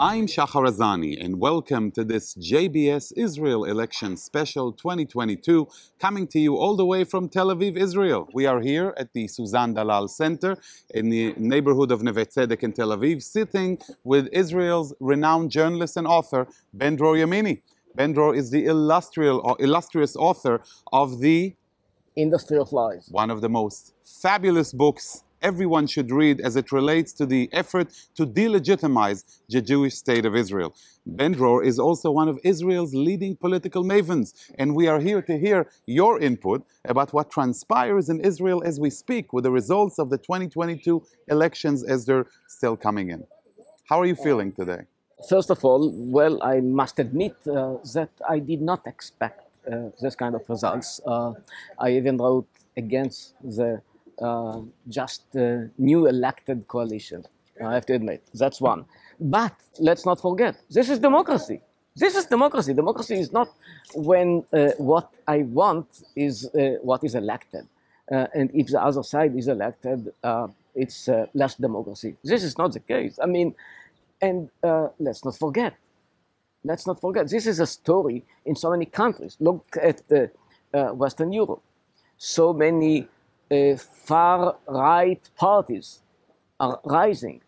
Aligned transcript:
I'm 0.00 0.28
Shahar 0.28 0.62
Azani, 0.62 1.20
and 1.20 1.40
welcome 1.40 1.90
to 1.90 2.04
this 2.04 2.32
JBS 2.36 3.12
Israel 3.16 3.64
Election 3.64 4.16
Special 4.16 4.72
2022, 4.72 5.66
coming 5.98 6.28
to 6.28 6.38
you 6.38 6.56
all 6.56 6.76
the 6.76 6.86
way 6.86 7.02
from 7.02 7.28
Tel 7.28 7.48
Aviv, 7.48 7.76
Israel. 7.76 8.28
We 8.32 8.46
are 8.46 8.60
here 8.60 8.94
at 8.96 9.12
the 9.12 9.26
Suzanne 9.26 9.74
Dalal 9.74 10.06
Center 10.06 10.56
in 10.90 11.08
the 11.08 11.34
neighborhood 11.36 11.90
of 11.90 12.04
Neve 12.04 12.28
Tzedek 12.28 12.62
in 12.62 12.74
Tel 12.74 12.90
Aviv, 12.90 13.24
sitting 13.24 13.76
with 14.04 14.28
Israel's 14.30 14.94
renowned 15.00 15.50
journalist 15.50 15.96
and 15.96 16.06
author, 16.06 16.46
Ben 16.72 16.94
Dror 16.94 17.16
Yamini. 17.16 17.60
Ben 17.96 18.12
Dror 18.12 18.36
is 18.36 18.52
the 18.52 18.66
illustrious, 18.66 19.40
illustrious 19.58 20.14
author 20.14 20.60
of 20.92 21.18
the 21.18 21.56
Industry 22.14 22.58
of 22.58 22.72
Lies. 22.72 23.08
one 23.10 23.30
of 23.30 23.40
the 23.40 23.48
most 23.48 23.94
fabulous 24.04 24.72
books 24.72 25.24
everyone 25.42 25.86
should 25.86 26.10
read 26.10 26.40
as 26.40 26.56
it 26.56 26.72
relates 26.72 27.12
to 27.14 27.26
the 27.26 27.48
effort 27.52 27.88
to 28.16 28.26
delegitimize 28.26 29.24
the 29.48 29.60
Jewish 29.60 29.94
state 29.94 30.24
of 30.26 30.34
Israel. 30.34 30.74
Ben 31.06 31.32
Dror 31.32 31.62
is 31.64 31.78
also 31.78 32.10
one 32.10 32.28
of 32.28 32.38
Israel's 32.44 32.94
leading 32.94 33.36
political 33.36 33.84
mavens, 33.84 34.34
and 34.58 34.74
we 34.74 34.88
are 34.88 35.00
here 35.00 35.22
to 35.22 35.38
hear 35.38 35.70
your 35.86 36.18
input 36.20 36.66
about 36.84 37.12
what 37.12 37.30
transpires 37.30 38.08
in 38.08 38.20
Israel 38.20 38.62
as 38.64 38.78
we 38.78 38.90
speak 38.90 39.32
with 39.32 39.44
the 39.44 39.50
results 39.50 39.98
of 39.98 40.10
the 40.10 40.18
2022 40.18 41.02
elections 41.28 41.84
as 41.84 42.04
they're 42.06 42.26
still 42.46 42.76
coming 42.76 43.10
in. 43.10 43.24
How 43.88 44.00
are 44.00 44.06
you 44.06 44.16
feeling 44.16 44.52
today? 44.52 44.82
First 45.28 45.50
of 45.50 45.64
all, 45.64 45.92
well, 45.94 46.40
I 46.42 46.60
must 46.60 46.98
admit 46.98 47.34
uh, 47.46 47.78
that 47.94 48.10
I 48.28 48.38
did 48.38 48.60
not 48.60 48.86
expect 48.86 49.48
uh, 49.70 49.90
this 50.00 50.14
kind 50.14 50.34
of 50.34 50.48
results. 50.48 51.00
Uh, 51.04 51.32
I 51.78 51.90
even 51.90 52.18
wrote 52.18 52.46
against 52.76 53.34
the 53.42 53.82
just 54.88 55.22
uh, 55.36 55.62
new 55.78 56.06
elected 56.06 56.66
coalition. 56.68 57.24
I 57.64 57.74
have 57.74 57.86
to 57.86 57.94
admit, 57.94 58.22
that's 58.34 58.60
one. 58.60 58.84
But 59.20 59.54
let's 59.78 60.06
not 60.06 60.20
forget, 60.20 60.56
this 60.70 60.88
is 60.90 60.98
democracy. 60.98 61.60
This 61.96 62.14
is 62.14 62.26
democracy. 62.26 62.72
Democracy 62.74 63.18
is 63.18 63.32
not 63.32 63.48
when 63.94 64.44
uh, 64.52 64.68
what 64.78 65.10
I 65.26 65.38
want 65.42 65.86
is 66.14 66.46
uh, 66.46 66.76
what 66.82 67.02
is 67.02 67.16
elected. 67.16 67.66
Uh, 68.10 68.26
and 68.34 68.50
if 68.54 68.68
the 68.68 68.80
other 68.80 69.02
side 69.02 69.36
is 69.36 69.48
elected, 69.48 70.12
uh, 70.22 70.46
it's 70.74 71.08
uh, 71.08 71.26
less 71.34 71.56
democracy. 71.56 72.16
This 72.22 72.44
is 72.44 72.56
not 72.56 72.72
the 72.72 72.80
case. 72.80 73.18
I 73.20 73.26
mean, 73.26 73.54
and 74.22 74.48
uh, 74.62 74.88
let's 75.00 75.24
not 75.24 75.36
forget, 75.36 75.74
let's 76.62 76.86
not 76.86 77.00
forget, 77.00 77.28
this 77.28 77.46
is 77.46 77.58
a 77.58 77.66
story 77.66 78.24
in 78.44 78.54
so 78.54 78.70
many 78.70 78.86
countries. 78.86 79.36
Look 79.40 79.66
at 79.82 80.02
Western 80.72 81.32
Europe. 81.32 81.62
So 82.16 82.52
many 82.52 83.08
uh, 83.50 83.76
far 83.76 84.56
right 84.66 85.20
parties 85.36 86.02
are 86.60 86.80
rising 86.84 87.40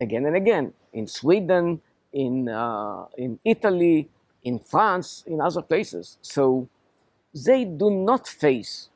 again 0.00 0.26
and 0.26 0.36
again 0.36 0.72
in 0.92 1.06
Sweden, 1.06 1.80
in, 2.12 2.48
uh, 2.48 3.06
in 3.16 3.38
Italy, 3.44 4.08
in 4.42 4.58
France, 4.58 5.24
in 5.26 5.40
other 5.40 5.62
places. 5.62 6.18
So 6.22 6.68
they 7.34 7.64
do 7.64 7.90
not 7.90 8.26
face 8.26 8.88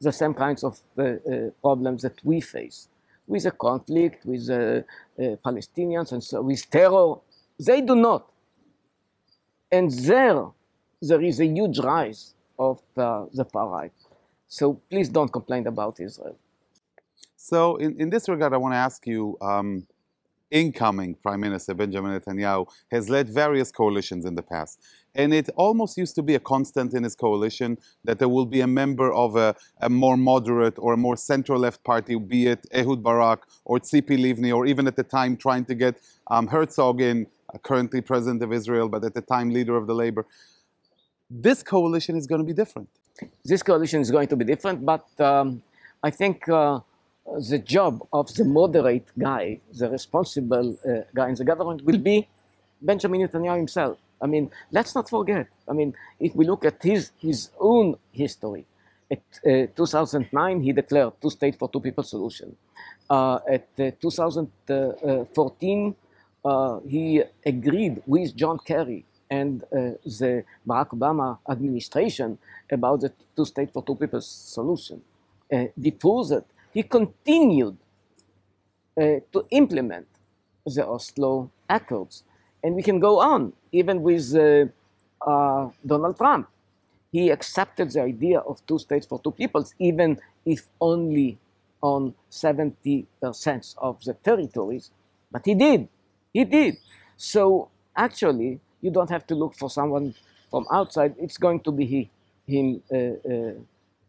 the 0.00 0.12
same 0.12 0.34
kinds 0.34 0.64
of 0.64 0.80
uh, 0.96 1.02
uh, 1.02 1.50
problems 1.60 2.02
that 2.02 2.24
we 2.24 2.40
face 2.40 2.88
with 3.26 3.42
the 3.42 3.50
conflict, 3.50 4.24
with 4.24 4.46
the 4.46 4.84
uh, 5.18 5.22
Palestinians, 5.44 6.12
and 6.12 6.22
so 6.22 6.40
with 6.42 6.68
terror. 6.70 7.16
They 7.58 7.80
do 7.80 7.94
not. 7.94 8.30
And 9.70 9.90
there, 9.90 10.46
there 11.02 11.20
is 11.20 11.40
a 11.40 11.46
huge 11.46 11.78
rise 11.80 12.34
of 12.58 12.80
uh, 12.96 13.26
the 13.34 13.44
far 13.44 13.68
right. 13.68 13.92
So 14.48 14.80
please 14.90 15.08
don't 15.08 15.32
complain 15.32 15.66
about 15.66 16.00
Israel. 16.00 16.36
So, 17.36 17.76
in, 17.76 18.00
in 18.00 18.10
this 18.10 18.28
regard, 18.28 18.52
I 18.52 18.56
want 18.56 18.72
to 18.74 18.78
ask 18.78 19.06
you 19.06 19.38
um, 19.40 19.86
incoming 20.50 21.14
Prime 21.14 21.40
Minister 21.40 21.74
Benjamin 21.74 22.18
Netanyahu 22.18 22.66
has 22.90 23.08
led 23.08 23.28
various 23.28 23.70
coalitions 23.70 24.24
in 24.24 24.34
the 24.34 24.42
past. 24.42 24.80
And 25.14 25.34
it 25.34 25.50
almost 25.56 25.96
used 25.98 26.14
to 26.16 26.22
be 26.22 26.34
a 26.34 26.40
constant 26.40 26.94
in 26.94 27.02
his 27.02 27.14
coalition 27.14 27.78
that 28.04 28.18
there 28.18 28.28
will 28.28 28.46
be 28.46 28.60
a 28.60 28.66
member 28.66 29.12
of 29.12 29.36
a, 29.36 29.54
a 29.80 29.90
more 29.90 30.16
moderate 30.16 30.78
or 30.78 30.94
a 30.94 30.96
more 30.96 31.16
central 31.16 31.60
left 31.60 31.84
party, 31.84 32.16
be 32.16 32.46
it 32.46 32.66
Ehud 32.72 33.02
Barak 33.02 33.46
or 33.64 33.78
Tzipi 33.78 34.18
Livni, 34.18 34.54
or 34.54 34.66
even 34.66 34.86
at 34.86 34.96
the 34.96 35.02
time 35.02 35.36
trying 35.36 35.64
to 35.66 35.74
get 35.74 36.00
um, 36.28 36.46
Herzog 36.46 37.00
in, 37.00 37.26
uh, 37.54 37.58
currently 37.58 38.00
president 38.00 38.42
of 38.42 38.52
Israel, 38.52 38.88
but 38.88 39.04
at 39.04 39.14
the 39.14 39.22
time 39.22 39.50
leader 39.50 39.76
of 39.76 39.86
the 39.86 39.94
Labor. 39.94 40.26
This 41.30 41.62
coalition 41.62 42.16
is 42.16 42.26
going 42.26 42.40
to 42.40 42.46
be 42.46 42.54
different. 42.54 42.88
This 43.44 43.62
coalition 43.62 44.00
is 44.00 44.10
going 44.10 44.28
to 44.28 44.36
be 44.36 44.44
different, 44.44 44.84
but 44.84 45.06
um, 45.20 45.62
I 46.02 46.10
think 46.10 46.48
uh, 46.48 46.80
the 47.48 47.58
job 47.58 48.06
of 48.12 48.32
the 48.34 48.44
moderate 48.44 49.08
guy, 49.18 49.60
the 49.72 49.90
responsible 49.90 50.76
uh, 50.84 51.02
guy 51.14 51.28
in 51.28 51.34
the 51.34 51.44
government, 51.44 51.84
will 51.84 51.98
be 51.98 52.28
Benjamin 52.80 53.20
Netanyahu 53.26 53.56
himself. 53.56 53.98
I 54.20 54.26
mean, 54.26 54.50
let's 54.70 54.94
not 54.94 55.08
forget. 55.08 55.48
I 55.68 55.72
mean, 55.72 55.94
if 56.18 56.34
we 56.34 56.44
look 56.44 56.64
at 56.64 56.82
his, 56.82 57.12
his 57.18 57.50
own 57.60 57.96
history, 58.12 58.66
at 59.10 59.22
uh, 59.46 59.66
2009, 59.74 60.60
he 60.60 60.72
declared 60.72 61.14
two 61.20 61.30
state 61.30 61.58
for 61.58 61.68
two 61.70 61.80
people 61.80 62.04
solution. 62.04 62.54
Uh, 63.08 63.38
at 63.48 63.68
uh, 63.78 63.90
2014, 64.00 65.96
uh, 66.44 66.78
he 66.86 67.22
agreed 67.44 68.02
with 68.06 68.36
John 68.36 68.58
Kerry 68.58 69.04
and 69.30 69.62
uh, 69.64 69.96
the 70.04 70.44
Barack 70.66 70.90
Obama 70.90 71.38
administration 71.48 72.38
about 72.70 73.00
the 73.00 73.12
two 73.36 73.44
state 73.44 73.72
for 73.72 73.82
two 73.82 73.94
people 73.94 74.20
solution. 74.20 75.02
Uh, 75.52 75.66
before 75.80 76.24
that, 76.26 76.44
he 76.72 76.82
continued 76.82 77.76
uh, 78.96 79.20
to 79.32 79.46
implement 79.50 80.06
the 80.66 80.86
Oslo 80.86 81.50
Accords. 81.68 82.24
And 82.62 82.74
we 82.74 82.82
can 82.82 82.98
go 83.00 83.20
on, 83.20 83.52
even 83.72 84.02
with 84.02 84.32
Donald 85.86 86.16
Trump. 86.16 86.48
He 87.12 87.30
accepted 87.30 87.90
the 87.92 88.02
idea 88.02 88.40
of 88.40 88.64
two 88.66 88.78
states 88.78 89.06
for 89.06 89.20
two 89.22 89.30
peoples, 89.30 89.74
even 89.78 90.20
if 90.44 90.68
only 90.80 91.38
on 91.80 92.14
70% 92.30 93.06
of 93.78 94.02
the 94.04 94.14
territories. 94.14 94.90
But 95.30 95.46
he 95.46 95.54
did. 95.54 95.88
He 96.32 96.44
did. 96.44 96.76
So 97.16 97.70
actually, 97.96 98.60
you 98.80 98.90
don't 98.90 99.10
have 99.10 99.26
to 99.26 99.34
look 99.34 99.54
for 99.54 99.68
someone 99.70 100.14
from 100.50 100.66
outside. 100.72 101.14
It's 101.18 101.38
going 101.38 101.60
to 101.60 101.72
be 101.72 101.84
he, 101.84 102.10
him 102.46 102.82
uh, 102.92 102.96
uh, 102.96 103.52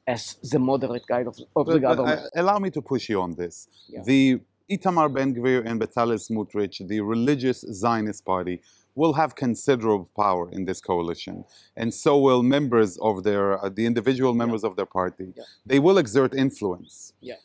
as 0.08 0.36
the 0.52 0.60
moderate 0.60 1.06
guy 1.08 1.22
of, 1.22 1.38
of 1.56 1.66
the 1.66 1.74
But- 1.74 1.82
but, 1.82 1.82
government. 1.82 2.20
uh, 2.22 2.42
allow 2.42 2.58
me 2.60 2.70
to 2.72 2.82
push 2.82 3.10
you 3.10 3.22
on 3.22 3.36
this. 3.36 3.68
Yeah. 3.88 4.02
The 4.04 4.40
Itamar 4.72 5.12
Ben 5.14 5.34
Gvir 5.36 5.66
and 5.66 5.82
Bezalel 5.82 6.20
Smotrich, 6.20 6.88
the 6.88 7.02
religious 7.02 7.62
Zionist 7.62 8.24
party, 8.24 8.62
will 8.96 9.14
have 9.14 9.34
considerable 9.36 10.10
power 10.16 10.50
in 10.52 10.66
this 10.66 10.82
coalition, 10.82 11.46
and 11.76 11.94
so 11.94 12.18
will 12.20 12.44
members 12.44 12.98
of 12.98 13.24
their, 13.24 13.64
uh, 13.64 13.70
the 13.70 13.86
individual 13.86 14.34
members 14.34 14.64
of 14.64 14.76
their 14.76 14.86
party. 14.86 15.28
Yeah. 15.36 15.44
They 15.66 15.80
will 15.80 15.98
exert 15.98 16.34
influence. 16.36 17.14
Yeah. 17.22 17.36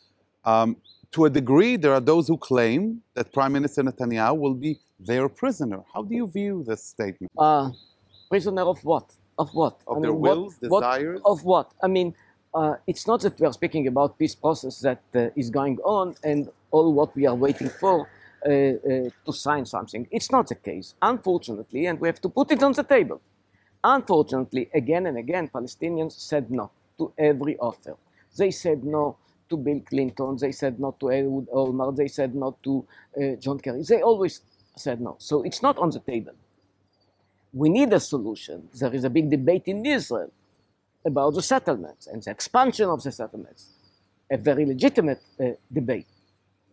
Um, 0.45 0.77
to 1.15 1.25
a 1.27 1.31
degree, 1.31 1.77
there 1.77 1.95
are 1.95 2.01
those 2.01 2.27
who 2.29 2.37
claim 2.37 3.01
that 3.15 3.33
Prime 3.33 3.53
Minister 3.53 3.83
Netanyahu 3.85 4.37
will 4.37 4.55
be 4.55 4.81
their 4.99 5.29
prisoner. 5.29 5.81
How 5.95 6.03
do 6.03 6.13
you 6.15 6.27
view 6.27 6.65
this 6.67 6.83
statement? 6.95 7.31
uh, 7.39 7.71
prisoner 8.29 8.63
of 8.63 8.79
what? 8.85 9.07
Of 9.39 9.49
what? 9.61 9.77
Of 9.87 9.99
I 9.99 10.01
their 10.01 10.11
mean, 10.13 10.21
what- 10.21 10.37
wills, 10.39 10.55
what- 10.73 10.81
desires? 10.81 11.21
Of 11.25 11.45
what? 11.45 11.67
I 11.83 11.89
mean, 11.97 12.09
uh, 12.53 12.75
it's 12.91 13.07
not 13.07 13.21
that 13.25 13.35
we 13.41 13.47
are 13.47 13.53
speaking 13.61 13.87
about 13.93 14.19
peace 14.19 14.35
process 14.35 14.75
that 14.81 15.03
uh, 15.15 15.41
is 15.41 15.49
going 15.51 15.79
on 15.85 16.07
and 16.31 16.41
all 16.73 16.93
what 16.99 17.11
we 17.19 17.27
are 17.31 17.39
waiting 17.47 17.69
for 17.83 17.97
uh, 18.01 18.49
uh, 18.51 19.11
to 19.27 19.33
sign 19.47 19.65
something. 19.77 20.03
It's 20.17 20.31
not 20.37 20.45
the 20.49 20.57
case, 20.71 20.95
unfortunately, 21.13 21.87
and 21.87 22.01
we 22.01 22.07
have 22.09 22.21
to 22.27 22.29
put 22.29 22.51
it 22.55 22.61
on 22.63 22.73
the 22.73 22.83
table. 22.97 23.21
Unfortunately, 23.83 24.69
again 24.75 25.07
and 25.07 25.17
again, 25.25 25.49
Palestinians 25.49 26.13
said 26.31 26.51
no 26.51 26.71
to 26.99 27.13
every 27.19 27.57
offer. 27.59 27.95
They 28.37 28.51
said 28.51 28.83
no 28.85 29.17
to 29.51 29.57
Bill 29.57 29.81
Clinton. 29.81 30.37
They 30.41 30.53
said 30.53 30.81
no 30.81 30.97
to 31.01 31.11
Ehud 31.13 31.49
Olmert. 31.53 31.97
They 31.97 32.09
said 32.09 32.35
no 32.35 32.57
to 32.65 32.87
uh, 33.21 33.37
John 33.37 33.59
Kerry. 33.61 33.83
They 33.89 34.03
always 34.03 34.43
said 34.77 35.01
no. 35.01 35.17
So 35.19 35.43
it's 35.45 35.63
not 35.63 35.79
on 35.79 35.91
the 35.91 36.01
table. 36.01 36.35
We 37.53 37.69
need 37.71 37.93
a 37.93 38.01
solution. 38.01 38.69
There 38.75 38.95
is 38.95 39.05
a 39.05 39.11
big 39.11 39.31
debate 39.31 39.65
in 39.67 39.85
Israel 39.87 40.33
about 41.07 41.35
the 41.35 41.43
settlements 41.43 42.07
and 42.09 42.23
the 42.23 42.31
expansion 42.31 42.89
of 42.91 43.03
the 43.03 43.13
settlements. 43.13 43.71
A 44.31 44.39
very 44.39 44.67
legitimate 44.67 45.21
uh, 45.41 45.51
debate. 45.73 46.07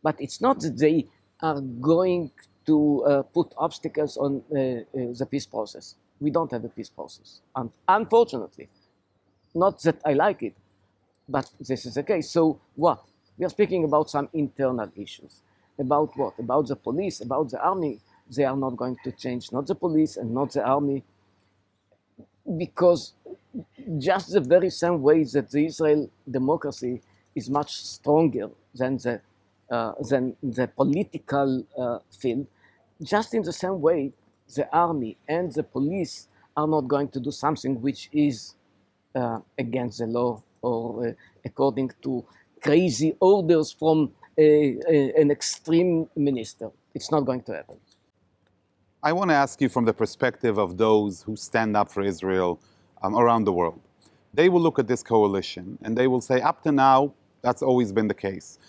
But 0.03 0.17
it's 0.19 0.41
not 0.41 0.61
that 0.61 0.77
they 0.77 1.07
are 1.41 1.61
going 1.61 2.31
to 2.67 3.03
uh, 3.05 3.23
put 3.23 3.53
obstacles 3.57 4.17
on 4.17 4.43
uh, 4.51 4.57
uh, 4.59 5.13
the 5.19 5.27
peace 5.29 5.45
process. 5.47 5.95
We 6.19 6.31
don't 6.31 6.51
have 6.51 6.65
a 6.65 6.69
peace 6.69 6.89
process, 6.89 7.41
un- 7.55 7.71
unfortunately. 7.87 8.69
Not 9.55 9.81
that 9.83 9.97
I 10.05 10.13
like 10.13 10.43
it, 10.43 10.55
but 11.27 11.49
this 11.59 11.85
is 11.85 11.95
the 11.95 12.03
case. 12.03 12.29
So 12.29 12.59
what? 12.75 13.03
We 13.37 13.45
are 13.45 13.49
speaking 13.49 13.83
about 13.83 14.09
some 14.09 14.29
internal 14.33 14.91
issues. 14.95 15.41
About 15.79 16.11
what? 16.17 16.37
About 16.37 16.67
the 16.67 16.75
police, 16.75 17.21
about 17.21 17.49
the 17.49 17.61
army. 17.61 17.99
They 18.35 18.45
are 18.45 18.55
not 18.55 18.77
going 18.77 18.97
to 19.03 19.11
change, 19.11 19.51
not 19.51 19.67
the 19.67 19.75
police 19.75 20.15
and 20.15 20.33
not 20.33 20.51
the 20.53 20.63
army, 20.63 21.03
because 22.57 23.13
just 23.97 24.31
the 24.31 24.39
very 24.39 24.69
same 24.69 25.01
way 25.01 25.23
that 25.25 25.49
the 25.51 25.65
Israel 25.65 26.09
democracy 26.29 27.01
is 27.35 27.49
much 27.49 27.81
stronger 27.81 28.49
than 28.73 28.97
the, 28.97 29.21
uh, 29.69 29.93
than 30.09 30.35
the 30.41 30.67
political 30.67 31.65
uh, 31.77 31.99
field, 32.09 32.47
just 33.01 33.33
in 33.33 33.43
the 33.43 33.53
same 33.53 33.81
way, 33.81 34.13
the 34.55 34.69
army 34.75 35.17
and 35.27 35.51
the 35.53 35.63
police 35.63 36.27
are 36.55 36.67
not 36.67 36.81
going 36.87 37.07
to 37.09 37.19
do 37.19 37.31
something 37.31 37.81
which 37.81 38.09
is 38.11 38.55
uh, 39.15 39.39
against 39.57 39.99
the 39.99 40.05
law 40.05 40.41
or 40.61 41.07
uh, 41.07 41.11
according 41.45 41.91
to 42.01 42.25
crazy 42.61 43.15
orders 43.19 43.71
from 43.71 44.11
a, 44.37 44.77
a, 44.87 45.13
an 45.19 45.31
extreme 45.31 46.07
minister. 46.15 46.69
It's 46.93 47.11
not 47.11 47.21
going 47.21 47.41
to 47.43 47.53
happen. 47.53 47.77
I 49.03 49.13
want 49.13 49.31
to 49.31 49.35
ask 49.35 49.59
you 49.61 49.69
from 49.69 49.85
the 49.85 49.93
perspective 49.93 50.59
of 50.59 50.77
those 50.77 51.23
who 51.23 51.35
stand 51.35 51.75
up 51.75 51.91
for 51.91 52.03
Israel 52.03 52.59
um, 53.01 53.15
around 53.15 53.45
the 53.45 53.53
world. 53.53 53.81
They 54.33 54.47
will 54.47 54.61
look 54.61 54.77
at 54.77 54.87
this 54.87 55.01
coalition 55.01 55.77
and 55.81 55.97
they 55.97 56.07
will 56.07 56.21
say, 56.21 56.39
up 56.41 56.61
to 56.63 56.71
now, 56.71 57.13
that's 57.41 57.63
always 57.63 57.91
been 57.91 58.07
the 58.07 58.13
case. 58.13 58.59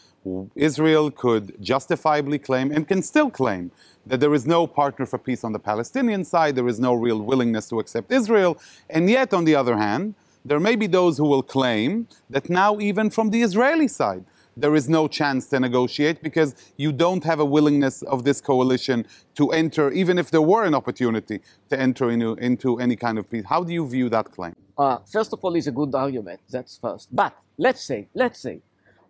Israel 0.55 1.11
could 1.11 1.61
justifiably 1.61 2.39
claim 2.39 2.71
and 2.71 2.87
can 2.87 3.03
still 3.03 3.29
claim 3.29 3.73
that 4.07 4.21
there 4.21 4.33
is 4.35 4.47
no 4.47 4.67
partner 4.67 5.05
for 5.05 5.19
peace 5.19 5.43
on 5.45 5.53
the 5.53 5.59
Palestinian 5.59 6.25
side, 6.25 6.55
there 6.55 6.69
is 6.69 6.79
no 6.79 6.95
real 6.95 7.21
willingness 7.21 7.69
to 7.69 7.81
accept 7.81 8.11
Israel. 8.13 8.57
And 8.89 9.11
yet, 9.11 9.35
on 9.35 9.45
the 9.45 9.57
other 9.57 9.77
hand, 9.77 10.15
there 10.45 10.61
may 10.61 10.77
be 10.77 10.87
those 10.87 11.19
who 11.19 11.25
will 11.25 11.43
claim 11.43 12.09
that 12.31 12.51
now, 12.51 12.79
even 12.81 13.11
from 13.11 13.31
the 13.31 13.43
Israeli 13.43 13.89
side, 13.89 14.25
there 14.57 14.75
is 14.75 14.89
no 14.89 15.09
chance 15.09 15.47
to 15.49 15.61
negotiate 15.61 16.23
because 16.23 16.55
you 16.77 16.93
don't 16.93 17.25
have 17.25 17.41
a 17.41 17.45
willingness 17.45 18.03
of 18.03 18.25
this 18.25 18.41
coalition 18.41 19.07
to 19.35 19.51
enter, 19.51 19.91
even 19.91 20.19
if 20.19 20.31
there 20.31 20.43
were 20.43 20.65
an 20.65 20.75
opportunity 20.75 21.41
to 21.71 21.81
enter 21.81 22.11
into, 22.11 22.35
into 22.35 22.79
any 22.79 22.97
kind 22.97 23.19
of 23.19 23.31
peace. 23.31 23.45
How 23.49 23.65
do 23.65 23.73
you 23.73 23.87
view 23.87 24.09
that 24.11 24.31
claim? 24.31 24.55
Uh, 24.77 24.99
first 25.11 25.33
of 25.33 25.43
all, 25.43 25.55
it's 25.55 25.69
a 25.69 25.73
good 25.73 25.95
argument. 25.95 26.41
That's 26.51 26.77
first. 26.77 27.09
But 27.15 27.35
let's 27.57 27.83
say, 27.83 28.09
let's 28.15 28.41
say, 28.41 28.61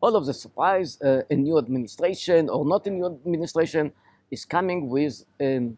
all 0.01 0.17
of 0.17 0.27
the 0.27 0.35
surprise, 0.35 1.01
uh, 1.01 1.23
a 1.31 1.35
new 1.35 1.59
administration 1.59 2.49
or 2.49 2.65
not 2.65 2.87
a 2.87 2.91
new 2.91 3.07
administration 3.07 3.93
is 4.31 4.45
coming 4.45 4.89
with 4.89 5.25
a 5.41 5.71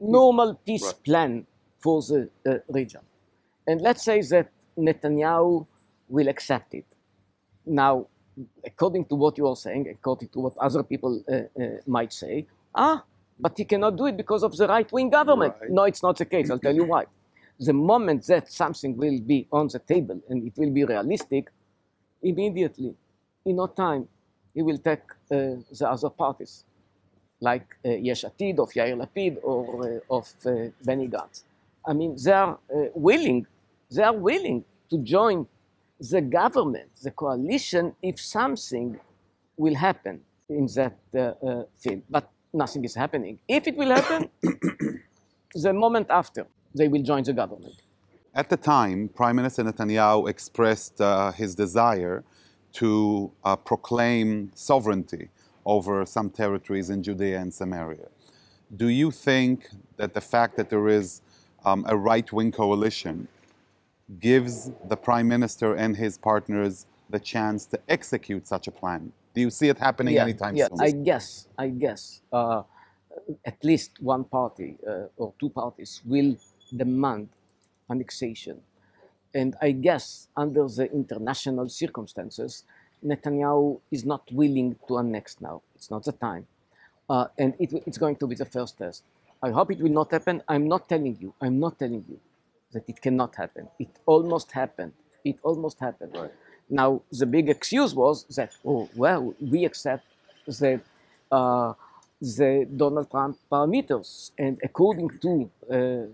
normal 0.00 0.54
peace 0.66 0.84
right. 0.84 1.04
plan 1.04 1.46
for 1.78 2.02
the 2.02 2.28
uh, 2.46 2.58
region. 2.68 3.00
And 3.66 3.80
let's 3.80 4.04
say 4.04 4.20
that 4.22 4.50
Netanyahu 4.78 5.66
will 6.08 6.28
accept 6.28 6.74
it. 6.74 6.84
Now, 7.64 8.06
according 8.64 9.06
to 9.06 9.14
what 9.14 9.38
you 9.38 9.46
are 9.48 9.56
saying, 9.56 9.88
according 9.88 10.28
to 10.28 10.40
what 10.40 10.56
other 10.58 10.82
people 10.82 11.22
uh, 11.28 11.34
uh, 11.60 11.66
might 11.86 12.12
say, 12.12 12.46
ah, 12.74 13.02
but 13.38 13.56
he 13.56 13.64
cannot 13.64 13.96
do 13.96 14.06
it 14.06 14.16
because 14.16 14.42
of 14.42 14.56
the 14.56 14.66
right 14.68 14.90
wing 14.92 15.10
government. 15.10 15.54
Right. 15.60 15.70
No, 15.70 15.82
it's 15.84 16.02
not 16.02 16.16
the 16.16 16.24
case. 16.24 16.50
I'll 16.50 16.58
tell 16.58 16.74
you 16.74 16.84
why. 16.84 17.04
The 17.58 17.72
moment 17.72 18.26
that 18.26 18.52
something 18.52 18.96
will 18.96 19.20
be 19.20 19.46
on 19.50 19.68
the 19.68 19.78
table 19.78 20.20
and 20.28 20.46
it 20.46 20.52
will 20.56 20.70
be 20.70 20.84
realistic, 20.84 21.50
immediately, 22.22 22.94
in 23.44 23.56
no 23.56 23.66
time, 23.66 24.08
he 24.54 24.62
will 24.62 24.78
take 24.78 25.02
uh, 25.30 25.56
the 25.78 25.86
other 25.88 26.10
parties, 26.10 26.64
like 27.40 27.76
uh, 27.84 27.90
Yesh 27.90 28.24
Atid 28.24 28.58
of 28.58 28.70
Yair 28.72 28.96
Lapid 28.96 29.38
or 29.42 30.02
uh, 30.10 30.16
of 30.16 30.32
uh, 30.46 30.70
Benny 30.84 31.08
Gantz. 31.08 31.44
I 31.86 31.92
mean, 31.92 32.16
they 32.22 32.32
are 32.32 32.58
uh, 32.74 32.86
willing, 32.94 33.46
they 33.90 34.02
are 34.02 34.16
willing 34.16 34.64
to 34.90 34.98
join 34.98 35.46
the 36.00 36.20
government, 36.20 36.90
the 37.02 37.10
coalition, 37.10 37.94
if 38.02 38.20
something 38.20 38.98
will 39.56 39.74
happen 39.74 40.20
in 40.48 40.66
that 40.74 40.98
uh, 41.14 41.18
uh, 41.18 41.64
field. 41.78 42.02
But 42.10 42.30
nothing 42.52 42.84
is 42.84 42.94
happening. 42.94 43.38
If 43.48 43.66
it 43.66 43.76
will 43.76 43.90
happen, 43.90 44.28
the 45.54 45.72
moment 45.72 46.08
after, 46.10 46.46
they 46.74 46.88
will 46.88 47.02
join 47.02 47.22
the 47.24 47.32
government. 47.32 47.74
At 48.34 48.50
the 48.50 48.56
time, 48.56 49.08
Prime 49.08 49.36
Minister 49.36 49.64
Netanyahu 49.64 50.28
expressed 50.28 51.00
uh, 51.00 51.32
his 51.32 51.54
desire 51.54 52.22
to 52.74 53.32
uh, 53.44 53.56
proclaim 53.56 54.52
sovereignty 54.54 55.30
over 55.64 56.04
some 56.04 56.28
territories 56.28 56.90
in 56.90 57.02
Judea 57.02 57.40
and 57.40 57.52
Samaria. 57.52 58.08
Do 58.76 58.88
you 58.88 59.10
think 59.10 59.68
that 59.96 60.12
the 60.12 60.20
fact 60.20 60.56
that 60.58 60.68
there 60.68 60.86
is 60.88 61.22
um, 61.64 61.86
a 61.88 61.96
right 61.96 62.30
wing 62.30 62.52
coalition 62.52 63.28
gives 64.18 64.70
the 64.88 64.96
prime 64.96 65.28
minister 65.28 65.74
and 65.74 65.96
his 65.96 66.18
partners 66.18 66.86
the 67.10 67.18
chance 67.18 67.66
to 67.66 67.80
execute 67.88 68.46
such 68.46 68.66
a 68.68 68.70
plan? 68.70 69.12
Do 69.34 69.40
you 69.40 69.50
see 69.50 69.68
it 69.68 69.78
happening 69.78 70.14
yeah, 70.14 70.22
anytime 70.22 70.56
yeah, 70.56 70.68
soon? 70.68 70.80
I 70.80 70.90
guess, 70.90 71.48
I 71.58 71.68
guess 71.68 72.22
uh, 72.32 72.62
at 73.44 73.62
least 73.62 74.00
one 74.00 74.24
party 74.24 74.78
uh, 74.86 75.06
or 75.16 75.32
two 75.38 75.50
parties 75.50 76.02
will 76.04 76.36
demand 76.74 77.28
annexation. 77.90 78.60
And 79.34 79.54
I 79.60 79.72
guess 79.72 80.28
under 80.36 80.66
the 80.68 80.90
international 80.90 81.68
circumstances, 81.68 82.64
Netanyahu 83.04 83.80
is 83.90 84.04
not 84.04 84.22
willing 84.32 84.76
to 84.88 84.98
annex 84.98 85.36
now. 85.40 85.62
It's 85.74 85.90
not 85.90 86.04
the 86.04 86.12
time. 86.12 86.46
Uh, 87.08 87.26
and 87.38 87.54
it, 87.58 87.70
it's 87.86 87.98
going 87.98 88.16
to 88.16 88.26
be 88.26 88.34
the 88.34 88.46
first 88.46 88.78
test. 88.78 89.02
I 89.42 89.50
hope 89.50 89.70
it 89.70 89.78
will 89.78 89.92
not 89.92 90.10
happen. 90.10 90.42
I'm 90.48 90.66
not 90.66 90.88
telling 90.88 91.18
you. 91.20 91.34
I'm 91.40 91.60
not 91.60 91.78
telling 91.78 92.04
you 92.08 92.18
that 92.72 92.88
it 92.88 93.00
cannot 93.00 93.34
happen. 93.36 93.68
It 93.78 93.90
almost 94.06 94.52
happened. 94.52 94.92
It 95.24 95.38
almost 95.42 95.78
happened. 95.80 96.12
Right. 96.14 96.32
Now, 96.68 97.02
the 97.12 97.26
big 97.26 97.48
excuse 97.48 97.94
was 97.94 98.24
that, 98.36 98.56
oh, 98.64 98.88
well, 98.94 99.34
we 99.40 99.64
accept 99.64 100.04
the, 100.46 100.80
uh, 101.30 101.74
the 102.20 102.68
Donald 102.76 103.10
Trump 103.10 103.38
parameters. 103.50 104.32
And 104.38 104.58
according 104.62 105.10
to 105.20 105.50
uh, 105.70 106.12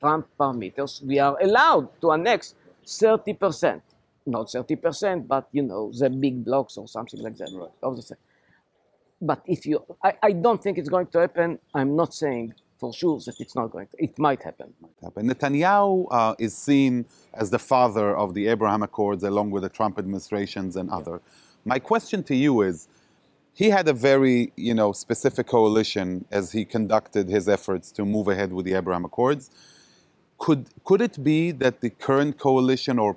Trump 0.00 0.28
parameters, 0.38 1.02
we 1.04 1.18
are 1.18 1.36
allowed 1.40 2.00
to 2.00 2.12
annex 2.12 2.54
30%. 2.86 3.82
Not 4.24 4.46
30%, 4.46 5.26
but, 5.26 5.48
you 5.52 5.62
know, 5.62 5.92
the 5.92 6.08
big 6.08 6.44
blocks 6.44 6.76
or 6.76 6.88
something 6.88 7.20
like 7.20 7.36
that. 7.38 7.50
Right. 7.52 8.12
But 9.20 9.42
if 9.46 9.66
you, 9.66 9.84
I, 10.02 10.14
I 10.22 10.32
don't 10.32 10.62
think 10.62 10.78
it's 10.78 10.88
going 10.88 11.06
to 11.08 11.20
happen. 11.20 11.58
I'm 11.74 11.96
not 11.96 12.14
saying 12.14 12.54
for 12.82 12.92
sure 13.02 13.18
that 13.26 13.36
it's 13.44 13.56
not 13.60 13.68
going 13.74 13.86
to. 13.90 13.96
It 14.08 14.14
might 14.26 14.42
happen. 14.48 14.68
Might 14.84 15.00
happen. 15.06 15.22
Netanyahu 15.30 15.90
uh, 16.10 16.34
is 16.46 16.52
seen 16.68 16.94
as 17.42 17.46
the 17.56 17.62
father 17.72 18.08
of 18.22 18.28
the 18.36 18.44
Abraham 18.52 18.82
Accords, 18.88 19.22
along 19.32 19.48
with 19.54 19.62
the 19.66 19.72
Trump 19.78 19.94
administrations 20.04 20.72
and 20.80 20.86
other. 20.98 21.16
My 21.74 21.78
question 21.92 22.18
to 22.30 22.34
you 22.44 22.52
is. 22.70 22.78
He 23.62 23.68
had 23.78 23.86
a 23.94 23.96
very, 24.10 24.38
you 24.68 24.74
know, 24.80 24.90
specific 25.04 25.46
coalition 25.56 26.06
as 26.38 26.44
he 26.56 26.62
conducted 26.76 27.24
his 27.36 27.44
efforts 27.56 27.86
to 27.96 28.02
move 28.14 28.26
ahead 28.34 28.50
with 28.56 28.64
the 28.68 28.74
Abraham 28.80 29.04
Accords. 29.10 29.44
Could 30.44 30.62
could 30.88 31.02
it 31.08 31.16
be 31.30 31.40
that 31.62 31.74
the 31.84 31.90
current 32.06 32.34
coalition, 32.48 32.94
or 33.04 33.10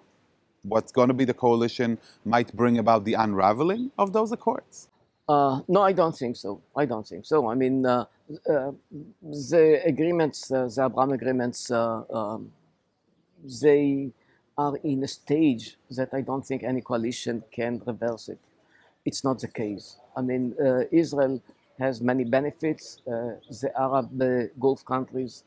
what's 0.74 0.92
going 0.98 1.10
to 1.14 1.18
be 1.22 1.26
the 1.32 1.38
coalition, 1.46 1.90
might 2.34 2.50
bring 2.62 2.76
about 2.84 3.02
the 3.10 3.16
unraveling 3.26 3.84
of 4.04 4.08
those 4.18 4.32
accords? 4.38 4.76
Uh, 5.28 5.62
no, 5.68 5.82
I 5.82 5.92
don't 5.94 6.16
think 6.16 6.38
so. 6.38 6.62
I 6.76 6.86
don't 6.86 7.08
think 7.08 7.26
so. 7.26 7.50
I 7.50 7.56
mean, 7.56 7.86
uh, 7.86 8.06
uh, 8.50 8.72
the 9.24 9.82
agreements, 9.86 10.52
uh, 10.52 10.68
the 10.68 10.86
Abraham 10.86 11.14
agreements, 11.14 11.72
uh, 11.72 12.04
um, 12.14 12.52
they 13.62 14.12
are 14.58 14.78
in 14.84 15.04
a 15.04 15.08
stage 15.08 15.78
that 15.92 16.14
I 16.14 16.22
don't 16.22 16.46
think 16.46 16.64
any 16.64 16.82
coalition 16.82 17.44
can 17.52 17.82
reverse 17.86 18.30
it. 18.30 18.40
It's 19.06 19.24
not 19.24 19.40
the 19.40 19.48
case. 19.48 19.98
I 20.16 20.22
mean, 20.22 20.56
uh, 20.64 20.84
Israel 20.92 21.42
has 21.80 22.02
many 22.02 22.24
benefits. 22.24 23.02
the 23.06 23.72
Arab 23.78 24.10
Gulf 24.60 24.86
countries 24.86 25.44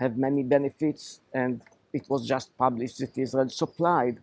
have 0.00 0.18
many 0.18 0.42
benefits, 0.42 1.20
and 1.34 1.62
it 1.92 2.04
was 2.10 2.26
just 2.26 2.56
published 2.58 2.98
that 2.98 3.16
Israel 3.16 3.48
supplied 3.48 4.18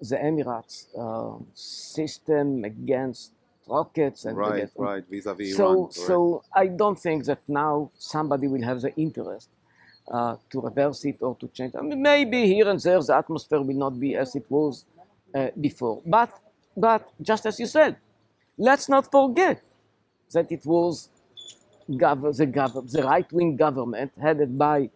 the 0.00 0.16
Emirates 0.16 0.86
uh, 0.96 1.42
system 1.54 2.64
against 2.64 3.32
rockets 3.68 4.24
and 4.24 4.36
right, 4.36 4.70
right, 4.76 5.04
vis-a-vis 5.06 5.56
so, 5.56 5.72
Iran. 5.72 5.92
So 5.92 6.42
I 6.54 6.66
don't 6.68 6.98
think 6.98 7.24
that 7.24 7.40
now 7.48 7.90
somebody 7.98 8.46
will 8.48 8.62
have 8.62 8.80
the 8.80 8.94
interest 8.96 9.48
uh, 10.10 10.36
to 10.50 10.60
reverse 10.60 11.04
it 11.04 11.16
or 11.20 11.36
to 11.36 11.48
change. 11.48 11.74
I 11.76 11.82
mean, 11.82 12.00
maybe 12.00 12.46
here 12.46 12.68
and 12.68 12.80
there 12.80 13.02
the 13.02 13.16
atmosphere 13.16 13.60
will 13.60 13.74
not 13.76 13.98
be 13.98 14.16
as 14.16 14.34
it 14.34 14.46
was 14.48 14.84
uh, 15.34 15.48
before. 15.60 16.00
But, 16.06 16.30
but 16.76 17.10
just 17.20 17.44
as 17.46 17.60
you 17.60 17.66
said, 17.66 17.96
let's 18.56 18.88
not 18.88 19.10
forget 19.10 19.60
that 20.32 20.50
it 20.50 20.64
was 20.64 21.08
gov- 21.90 22.36
the, 22.36 22.46
gov- 22.46 22.90
the 22.90 23.02
right-wing 23.02 23.56
government 23.56 24.12
headed 24.20 24.56
by 24.56 24.90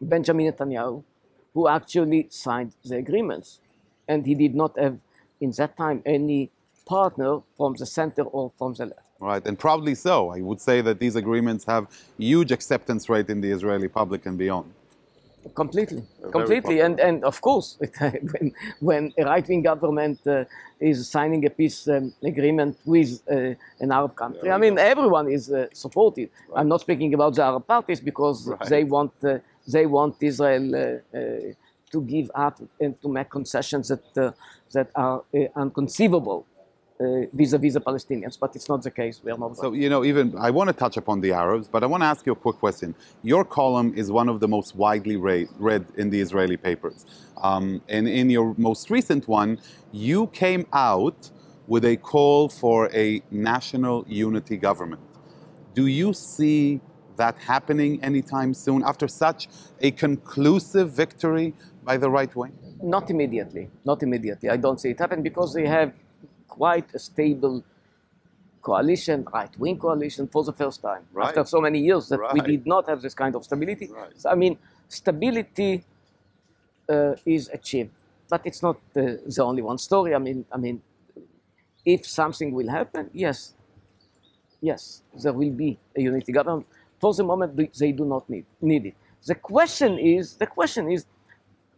Benjamin 0.00 0.52
Netanyahu 0.52 1.02
who 1.52 1.68
actually 1.68 2.28
signed 2.30 2.72
the 2.84 2.96
agreements 2.96 3.60
and 4.10 4.26
he 4.30 4.34
did 4.44 4.54
not 4.62 4.72
have, 4.84 4.96
in 5.44 5.50
that 5.58 5.72
time, 5.84 5.98
any 6.04 6.40
partner 6.96 7.32
from 7.56 7.70
the 7.80 7.86
center 7.98 8.24
or 8.36 8.44
from 8.58 8.70
the 8.78 8.86
left. 8.92 9.08
Right, 9.30 9.44
and 9.48 9.56
probably 9.66 9.94
so. 10.08 10.14
I 10.36 10.40
would 10.48 10.60
say 10.68 10.76
that 10.86 10.96
these 11.04 11.16
agreements 11.24 11.62
have 11.74 11.84
huge 12.18 12.50
acceptance 12.58 13.02
rate 13.14 13.28
in 13.34 13.38
the 13.44 13.50
Israeli 13.56 13.88
public 14.00 14.22
and 14.28 14.36
beyond. 14.44 14.68
Completely, 15.54 16.02
completely, 16.38 16.76
and 16.86 16.96
and 17.08 17.16
of 17.30 17.36
course, 17.48 17.68
when 18.32 18.46
when 18.88 19.02
a 19.20 19.22
right-wing 19.32 19.62
government 19.70 20.18
uh, 20.26 20.34
is 20.90 20.96
signing 21.16 21.42
a 21.50 21.52
peace 21.60 21.80
um, 21.88 22.12
agreement 22.32 22.74
with 22.94 23.10
uh, 23.10 23.84
an 23.84 23.90
Arab 23.98 24.12
country, 24.22 24.46
yeah, 24.48 24.56
I 24.56 24.58
mean 24.64 24.76
everyone 24.94 25.26
is 25.36 25.44
uh, 25.50 25.58
supported. 25.84 26.28
Right. 26.28 26.58
I'm 26.58 26.68
not 26.74 26.80
speaking 26.86 27.10
about 27.18 27.32
the 27.36 27.44
Arab 27.50 27.64
parties 27.74 28.00
because 28.10 28.38
right. 28.48 28.68
they 28.72 28.84
want 28.94 29.12
uh, 29.24 29.38
they 29.76 29.86
want 29.96 30.14
Israel 30.30 30.64
uh, 30.74 30.80
uh, 31.18 31.20
to 31.92 32.02
give 32.02 32.30
up 32.34 32.60
and 32.80 33.00
to 33.02 33.08
make 33.08 33.30
concessions 33.30 33.88
that, 33.88 34.16
uh, 34.16 34.32
that 34.72 34.90
are 34.94 35.22
uh, 35.34 35.38
unconceivable 35.56 36.46
uh, 37.00 37.22
vis-a-vis 37.32 37.74
the 37.74 37.80
Palestinians, 37.80 38.38
but 38.38 38.54
it's 38.54 38.68
not 38.68 38.82
the 38.82 38.90
case. 38.90 39.20
We 39.24 39.32
are 39.32 39.38
not. 39.38 39.56
So, 39.56 39.72
you 39.72 39.88
know, 39.88 40.04
even 40.04 40.36
I 40.38 40.50
want 40.50 40.68
to 40.68 40.74
touch 40.74 40.96
upon 40.96 41.20
the 41.20 41.32
Arabs, 41.32 41.66
but 41.66 41.82
I 41.82 41.86
want 41.86 42.02
to 42.02 42.06
ask 42.06 42.26
you 42.26 42.32
a 42.32 42.36
quick 42.36 42.56
question. 42.56 42.94
Your 43.22 43.44
column 43.44 43.94
is 43.96 44.10
one 44.10 44.28
of 44.28 44.40
the 44.40 44.48
most 44.48 44.76
widely 44.76 45.16
read, 45.16 45.48
read 45.58 45.86
in 45.96 46.10
the 46.10 46.20
Israeli 46.20 46.56
papers. 46.56 47.06
Um, 47.42 47.80
and 47.88 48.06
in 48.06 48.28
your 48.28 48.54
most 48.58 48.90
recent 48.90 49.28
one, 49.28 49.58
you 49.92 50.26
came 50.28 50.66
out 50.72 51.30
with 51.66 51.84
a 51.84 51.96
call 51.96 52.48
for 52.48 52.90
a 52.92 53.22
national 53.30 54.04
unity 54.08 54.56
government. 54.56 55.00
Do 55.74 55.86
you 55.86 56.12
see 56.12 56.80
that 57.16 57.36
happening 57.38 58.02
anytime 58.02 58.52
soon 58.54 58.82
after 58.82 59.06
such 59.06 59.48
a 59.80 59.90
conclusive 59.90 60.92
victory 60.92 61.54
by 61.90 61.96
the 62.04 62.10
right 62.18 62.32
wing? 62.40 62.52
Not 62.96 63.04
immediately. 63.14 63.64
Not 63.90 63.98
immediately. 64.06 64.46
I 64.56 64.58
don't 64.64 64.78
see 64.82 64.90
it 64.94 64.98
happen 65.04 65.20
because 65.30 65.50
they 65.58 65.66
have 65.78 65.90
quite 66.60 66.88
a 66.98 67.00
stable 67.08 67.56
coalition, 68.68 69.18
right-wing 69.38 69.76
coalition, 69.86 70.24
for 70.34 70.42
the 70.48 70.54
first 70.62 70.78
time 70.88 71.02
Right. 71.12 71.28
after 71.28 71.44
so 71.54 71.58
many 71.68 71.80
years 71.88 72.04
that 72.10 72.20
we 72.36 72.40
did 72.52 72.64
not 72.74 72.82
have 72.90 73.00
this 73.06 73.14
kind 73.22 73.34
of 73.38 73.42
stability. 73.48 73.86
Right. 74.02 74.14
So, 74.22 74.26
I 74.34 74.36
mean, 74.42 74.54
stability 75.00 75.72
uh, 76.94 77.14
is 77.36 77.42
achieved, 77.58 77.90
but 78.32 78.40
it's 78.48 78.62
not 78.68 78.76
uh, 78.96 79.02
the 79.36 79.42
only 79.50 79.62
one 79.70 79.78
story. 79.88 80.10
I 80.18 80.20
mean, 80.26 80.38
I 80.56 80.58
mean, 80.64 80.76
if 81.94 82.00
something 82.20 82.48
will 82.58 82.70
happen, 82.78 83.04
yes, 83.24 83.38
yes, 84.70 84.80
there 85.22 85.32
will 85.40 85.54
be 85.64 85.70
a 85.98 86.00
unity 86.10 86.32
government. 86.38 86.66
For 87.02 87.10
the 87.18 87.24
moment, 87.32 87.50
they- 87.58 87.72
they 87.82 87.92
do 88.00 88.04
not 88.14 88.22
need 88.32 88.44
need 88.72 88.82
it. 88.90 88.94
The 89.30 89.36
question 89.52 89.92
is, 90.16 90.24
the 90.42 90.48
question 90.58 90.84
is, 90.96 91.00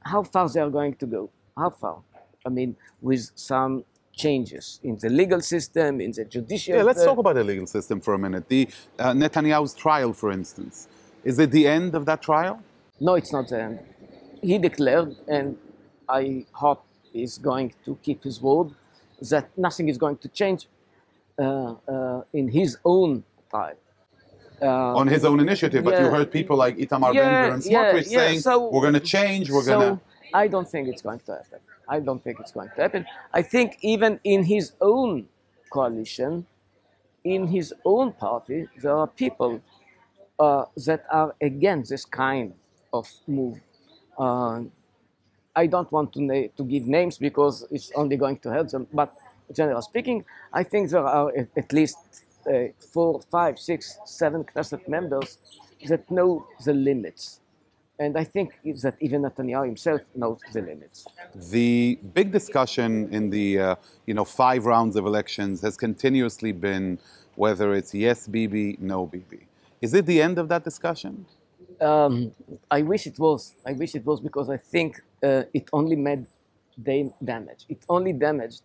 how 0.04 0.22
far 0.22 0.48
they 0.48 0.60
are 0.60 0.70
going 0.70 0.94
to 0.94 1.06
go. 1.06 1.30
How 1.56 1.70
far? 1.70 1.98
I 2.44 2.48
mean, 2.48 2.76
with 3.00 3.30
some 3.34 3.84
changes 4.14 4.80
in 4.82 4.98
the 5.00 5.08
legal 5.08 5.40
system, 5.40 6.00
in 6.00 6.12
the 6.12 6.24
judicial. 6.24 6.76
Yeah, 6.76 6.82
let's 6.82 7.04
talk 7.04 7.18
about 7.18 7.34
the 7.34 7.44
legal 7.44 7.66
system 7.66 8.00
for 8.00 8.14
a 8.14 8.18
minute. 8.18 8.48
The 8.48 8.68
uh, 8.98 9.12
Netanyahu's 9.12 9.74
trial, 9.74 10.12
for 10.12 10.30
instance, 10.30 10.88
is 11.24 11.38
it 11.38 11.50
the 11.50 11.66
end 11.66 11.94
of 11.94 12.04
that 12.06 12.22
trial? 12.22 12.62
No, 13.00 13.14
it's 13.14 13.32
not 13.32 13.48
the 13.48 13.62
end. 13.62 13.78
He 14.42 14.58
declared, 14.58 15.16
and 15.28 15.56
I 16.08 16.44
hope 16.52 16.84
he's 17.12 17.38
going 17.38 17.74
to 17.84 17.98
keep 18.02 18.22
his 18.24 18.40
word, 18.40 18.68
that 19.30 19.56
nothing 19.56 19.88
is 19.88 19.98
going 19.98 20.18
to 20.18 20.28
change 20.28 20.68
uh, 21.38 21.74
uh, 21.88 22.22
in 22.32 22.48
his 22.48 22.78
own 22.84 23.24
trial. 23.50 23.76
Uh, 24.62 24.94
on 25.00 25.08
his 25.08 25.24
own 25.24 25.40
initiative, 25.40 25.82
but 25.82 25.98
you 25.98 26.06
heard 26.08 26.30
people 26.30 26.56
like 26.56 26.76
Itamar 26.76 27.12
Yeah, 27.12 27.22
Ben-Gvir 27.22 27.54
and 27.54 27.64
yeah, 27.64 27.92
Smotrich 27.92 28.10
yeah, 28.10 28.18
saying, 28.18 28.40
so- 28.40 28.70
we're 28.70 28.80
going 28.80 28.94
to 28.94 29.00
change, 29.00 29.50
we're 29.50 29.62
so 29.62 29.78
going 29.78 29.96
to... 29.96 30.02
I 30.42 30.46
don't 30.46 30.68
think 30.68 30.88
it's 30.88 31.02
going 31.02 31.18
to 31.26 31.32
happen. 31.32 31.58
I 31.88 31.98
don't 32.00 32.22
think 32.22 32.38
it's 32.40 32.52
going 32.52 32.70
to 32.76 32.80
happen. 32.80 33.04
I 33.34 33.42
think 33.42 33.78
even 33.82 34.20
in 34.22 34.44
his 34.44 34.72
own 34.80 35.26
coalition, 35.68 36.46
in 37.24 37.48
his 37.48 37.74
own 37.84 38.12
party, 38.12 38.68
there 38.80 38.96
are 38.96 39.06
people 39.06 39.60
uh, 40.38 40.64
that 40.86 41.04
are 41.10 41.34
against 41.40 41.90
this 41.90 42.04
kind 42.04 42.54
of 42.92 43.10
move. 43.26 43.58
Uh, 44.18 44.62
I 45.54 45.66
don't 45.66 45.90
want 45.90 46.12
to, 46.14 46.22
na- 46.22 46.48
to 46.56 46.64
give 46.64 46.86
names 46.86 47.18
because 47.18 47.66
it's 47.70 47.90
only 47.94 48.16
going 48.16 48.38
to 48.38 48.50
hurt 48.50 48.70
them. 48.70 48.86
But 48.92 49.12
generally 49.52 49.82
speaking, 49.82 50.24
I 50.52 50.62
think 50.62 50.90
there 50.90 51.04
are 51.04 51.32
at 51.56 51.72
least 51.72 51.98
uh, 52.46 52.72
four, 52.92 53.20
five, 53.30 53.58
six, 53.58 53.98
seven 54.04 54.44
Knesset 54.44 54.86
members 54.88 55.38
that 55.88 56.10
know 56.10 56.46
the 56.64 56.72
limits. 56.72 57.40
And 57.98 58.16
I 58.18 58.24
think 58.24 58.54
that 58.82 58.96
even 59.00 59.22
Netanyahu 59.22 59.66
himself 59.66 60.00
knows 60.14 60.40
the 60.52 60.62
limits. 60.62 61.06
The 61.34 61.98
big 62.14 62.32
discussion 62.32 63.12
in 63.12 63.30
the 63.30 63.58
uh, 63.58 63.74
you 64.06 64.14
know 64.14 64.24
five 64.24 64.66
rounds 64.66 64.96
of 64.96 65.06
elections 65.06 65.60
has 65.60 65.76
continuously 65.76 66.52
been 66.52 66.98
whether 67.36 67.74
it's 67.74 67.94
yes 67.94 68.26
Bibi, 68.26 68.76
no 68.80 69.06
Bibi. 69.06 69.46
Is 69.80 69.94
it 69.94 70.06
the 70.06 70.20
end 70.20 70.38
of 70.38 70.48
that 70.48 70.64
discussion? 70.64 71.26
Um, 71.80 72.32
I 72.70 72.82
wish 72.82 73.06
it 73.06 73.18
was. 73.18 73.54
I 73.66 73.72
wish 73.72 73.94
it 73.94 74.04
was 74.04 74.20
because 74.20 74.48
I 74.48 74.56
think 74.56 75.00
uh, 75.22 75.42
it 75.52 75.68
only 75.72 75.96
made 75.96 76.26
da- 76.82 77.12
damage. 77.22 77.66
It 77.68 77.80
only 77.88 78.12
damaged 78.12 78.62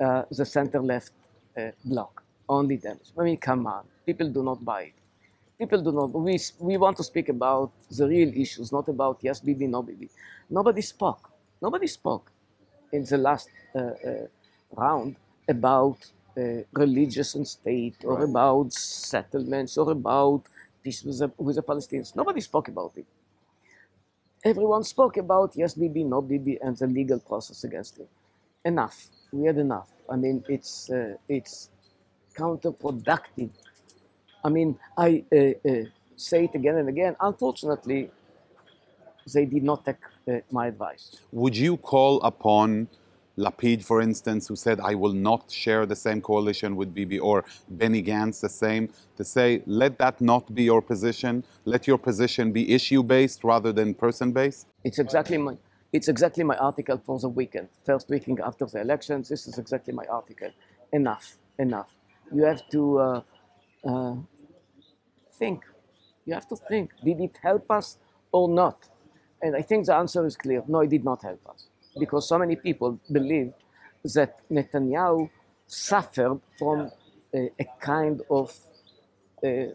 uh, 0.00 0.22
the 0.30 0.44
center-left 0.44 1.12
uh, 1.56 1.70
bloc. 1.84 2.22
Only 2.48 2.76
damage. 2.76 3.10
I 3.18 3.22
mean, 3.24 3.36
come 3.38 3.66
on. 3.66 3.84
People 4.04 4.30
do 4.30 4.42
not 4.42 4.64
buy 4.64 4.82
it. 4.82 4.94
People 5.58 5.82
do 5.82 5.92
not. 5.92 6.12
We, 6.12 6.38
we 6.60 6.76
want 6.76 6.96
to 6.98 7.04
speak 7.04 7.28
about 7.28 7.72
the 7.90 8.06
real 8.06 8.28
issues, 8.36 8.72
not 8.72 8.88
about 8.88 9.18
yes, 9.22 9.40
Bibi, 9.40 9.66
no 9.66 9.82
Bibi. 9.82 10.08
Nobody 10.50 10.82
spoke. 10.82 11.30
Nobody 11.60 11.86
spoke 11.86 12.30
in 12.92 13.04
the 13.04 13.18
last 13.18 13.48
uh, 13.74 13.78
uh, 13.78 14.26
round 14.76 15.16
about 15.48 15.98
uh, 16.36 16.62
religious 16.72 17.34
and 17.34 17.46
state 17.48 17.96
or 18.04 18.18
Right. 18.18 18.28
about 18.28 18.72
settlements 18.72 19.76
or 19.78 19.90
about 19.90 20.42
peace 20.82 21.02
with 21.02 21.18
the, 21.18 21.30
with 21.38 21.56
the 21.56 21.62
Palestinians. 21.62 22.14
Nobody 22.14 22.40
spoke 22.40 22.68
about 22.68 22.92
it. 22.96 23.06
Everyone 24.44 24.84
spoke 24.84 25.16
about 25.16 25.56
yes, 25.56 25.74
Bibi, 25.74 26.04
no 26.04 26.22
Bibi, 26.22 26.58
and 26.62 26.76
the 26.76 26.86
legal 26.86 27.18
process 27.18 27.64
against 27.64 27.98
him. 27.98 28.06
Enough. 28.64 29.08
We 29.32 29.46
had 29.46 29.58
enough. 29.58 29.88
I 30.08 30.16
mean, 30.16 30.44
it's 30.48 30.88
uh, 30.90 31.14
it's 31.28 31.70
counterproductive. 32.36 33.50
I 34.44 34.48
mean, 34.48 34.78
I 34.96 35.24
uh, 35.32 35.36
uh, 35.36 35.84
say 36.16 36.44
it 36.44 36.54
again 36.54 36.76
and 36.76 36.88
again. 36.88 37.16
Unfortunately, 37.20 38.10
they 39.32 39.44
did 39.44 39.64
not 39.64 39.84
take 39.84 39.96
uh, 40.28 40.38
my 40.50 40.68
advice. 40.68 41.16
Would 41.32 41.56
you 41.56 41.76
call 41.76 42.20
upon 42.22 42.88
Lapid, 43.38 43.84
for 43.84 44.00
instance, 44.00 44.48
who 44.48 44.56
said, 44.56 44.80
I 44.80 44.94
will 44.94 45.12
not 45.12 45.50
share 45.50 45.84
the 45.84 45.96
same 45.96 46.20
coalition 46.22 46.74
with 46.74 46.94
Bibi, 46.94 47.18
or 47.18 47.44
Benny 47.68 48.02
Gantz 48.02 48.40
the 48.40 48.48
same, 48.48 48.88
to 49.16 49.24
say, 49.24 49.62
let 49.66 49.98
that 49.98 50.20
not 50.20 50.54
be 50.54 50.62
your 50.62 50.80
position? 50.80 51.44
Let 51.64 51.86
your 51.86 51.98
position 51.98 52.52
be 52.52 52.72
issue 52.72 53.02
based 53.02 53.44
rather 53.44 53.72
than 53.72 53.94
person 53.94 54.32
based? 54.32 54.66
It's 54.84 54.98
exactly 54.98 55.38
my 55.38 55.56
it's 55.92 56.08
exactly 56.08 56.44
my 56.44 56.56
article 56.56 57.00
for 57.06 57.18
the 57.18 57.28
weekend, 57.28 57.68
first 57.84 58.10
weekend 58.10 58.40
after 58.40 58.66
the 58.66 58.80
elections. 58.80 59.28
This 59.28 59.46
is 59.46 59.56
exactly 59.56 59.94
my 59.94 60.04
article. 60.06 60.50
Enough, 60.92 61.36
enough. 61.58 61.95
You 62.32 62.44
have 62.44 62.68
to 62.70 62.98
uh, 62.98 63.22
uh, 63.84 64.14
think. 65.32 65.64
You 66.24 66.34
have 66.34 66.48
to 66.48 66.56
think. 66.56 66.90
Did 67.04 67.20
it 67.20 67.38
help 67.42 67.70
us 67.70 67.98
or 68.32 68.48
not? 68.48 68.88
And 69.42 69.54
I 69.54 69.62
think 69.62 69.86
the 69.86 69.94
answer 69.94 70.26
is 70.26 70.36
clear. 70.36 70.62
No, 70.66 70.80
it 70.80 70.90
did 70.90 71.04
not 71.04 71.22
help 71.22 71.46
us 71.48 71.68
because 71.98 72.28
so 72.28 72.38
many 72.38 72.56
people 72.56 72.98
believe 73.10 73.52
that 74.14 74.40
Netanyahu 74.50 75.30
suffered 75.66 76.40
from 76.58 76.90
a, 77.34 77.50
a 77.58 77.64
kind 77.80 78.22
of 78.30 78.54
uh, 79.44 79.66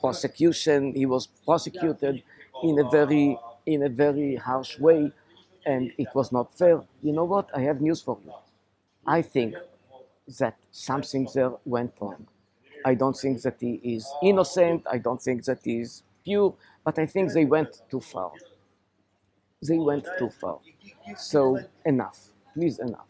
prosecution. 0.00 0.94
He 0.94 1.06
was 1.06 1.26
prosecuted 1.26 2.22
in 2.62 2.78
a 2.78 2.88
very 2.90 3.38
in 3.66 3.82
a 3.82 3.88
very 3.88 4.36
harsh 4.36 4.78
way, 4.78 5.12
and 5.66 5.92
it 5.98 6.08
was 6.14 6.32
not 6.32 6.56
fair. 6.56 6.82
You 7.02 7.12
know 7.12 7.24
what? 7.24 7.48
I 7.54 7.60
have 7.62 7.80
news 7.80 8.00
for 8.02 8.18
you. 8.24 8.32
I 9.06 9.22
think 9.22 9.54
that 10.38 10.56
something 10.70 11.28
there 11.34 11.52
went 11.64 11.92
wrong. 12.00 12.26
I 12.84 12.94
don't 12.94 13.16
think 13.16 13.42
that 13.42 13.56
he 13.60 13.74
is 13.82 14.06
innocent. 14.22 14.86
I 14.90 14.98
don't 14.98 15.20
think 15.20 15.44
that 15.44 15.60
he 15.64 15.80
is 15.80 16.02
pure, 16.24 16.54
but 16.84 16.98
I 16.98 17.06
think 17.06 17.32
they 17.32 17.44
went 17.44 17.82
too 17.90 18.00
far. 18.00 18.32
They 19.62 19.78
went 19.78 20.06
too 20.18 20.30
far. 20.30 20.58
So 21.16 21.58
enough, 21.84 22.18
please 22.54 22.78
enough. 22.78 23.06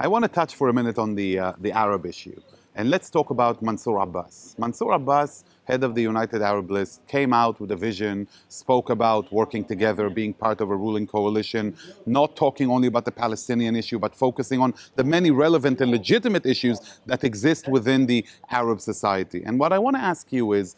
I 0.00 0.08
want 0.08 0.24
to 0.24 0.28
touch 0.28 0.54
for 0.54 0.68
a 0.68 0.72
minute 0.72 0.98
on 0.98 1.14
the, 1.14 1.38
uh, 1.38 1.52
the 1.58 1.72
Arab 1.72 2.06
issue. 2.06 2.40
And 2.76 2.90
let's 2.90 3.08
talk 3.08 3.30
about 3.30 3.62
Mansour 3.62 3.98
Abbas. 3.98 4.56
Mansour 4.58 4.90
Abbas, 4.90 5.44
head 5.62 5.84
of 5.84 5.94
the 5.94 6.02
United 6.02 6.42
Arab 6.42 6.72
List, 6.72 7.06
came 7.06 7.32
out 7.32 7.60
with 7.60 7.70
a 7.70 7.76
vision, 7.76 8.26
spoke 8.48 8.90
about 8.90 9.32
working 9.32 9.64
together, 9.64 10.10
being 10.10 10.34
part 10.34 10.60
of 10.60 10.70
a 10.70 10.76
ruling 10.76 11.06
coalition, 11.06 11.76
not 12.04 12.34
talking 12.34 12.68
only 12.68 12.88
about 12.88 13.04
the 13.04 13.12
Palestinian 13.12 13.76
issue, 13.76 14.00
but 14.00 14.16
focusing 14.16 14.60
on 14.60 14.74
the 14.96 15.04
many 15.04 15.30
relevant 15.30 15.80
and 15.80 15.92
legitimate 15.92 16.46
issues 16.46 16.80
that 17.06 17.22
exist 17.22 17.68
within 17.68 18.06
the 18.06 18.26
Arab 18.50 18.80
society. 18.80 19.44
And 19.46 19.60
what 19.60 19.72
I 19.72 19.78
want 19.78 19.94
to 19.94 20.02
ask 20.02 20.32
you 20.32 20.52
is 20.52 20.74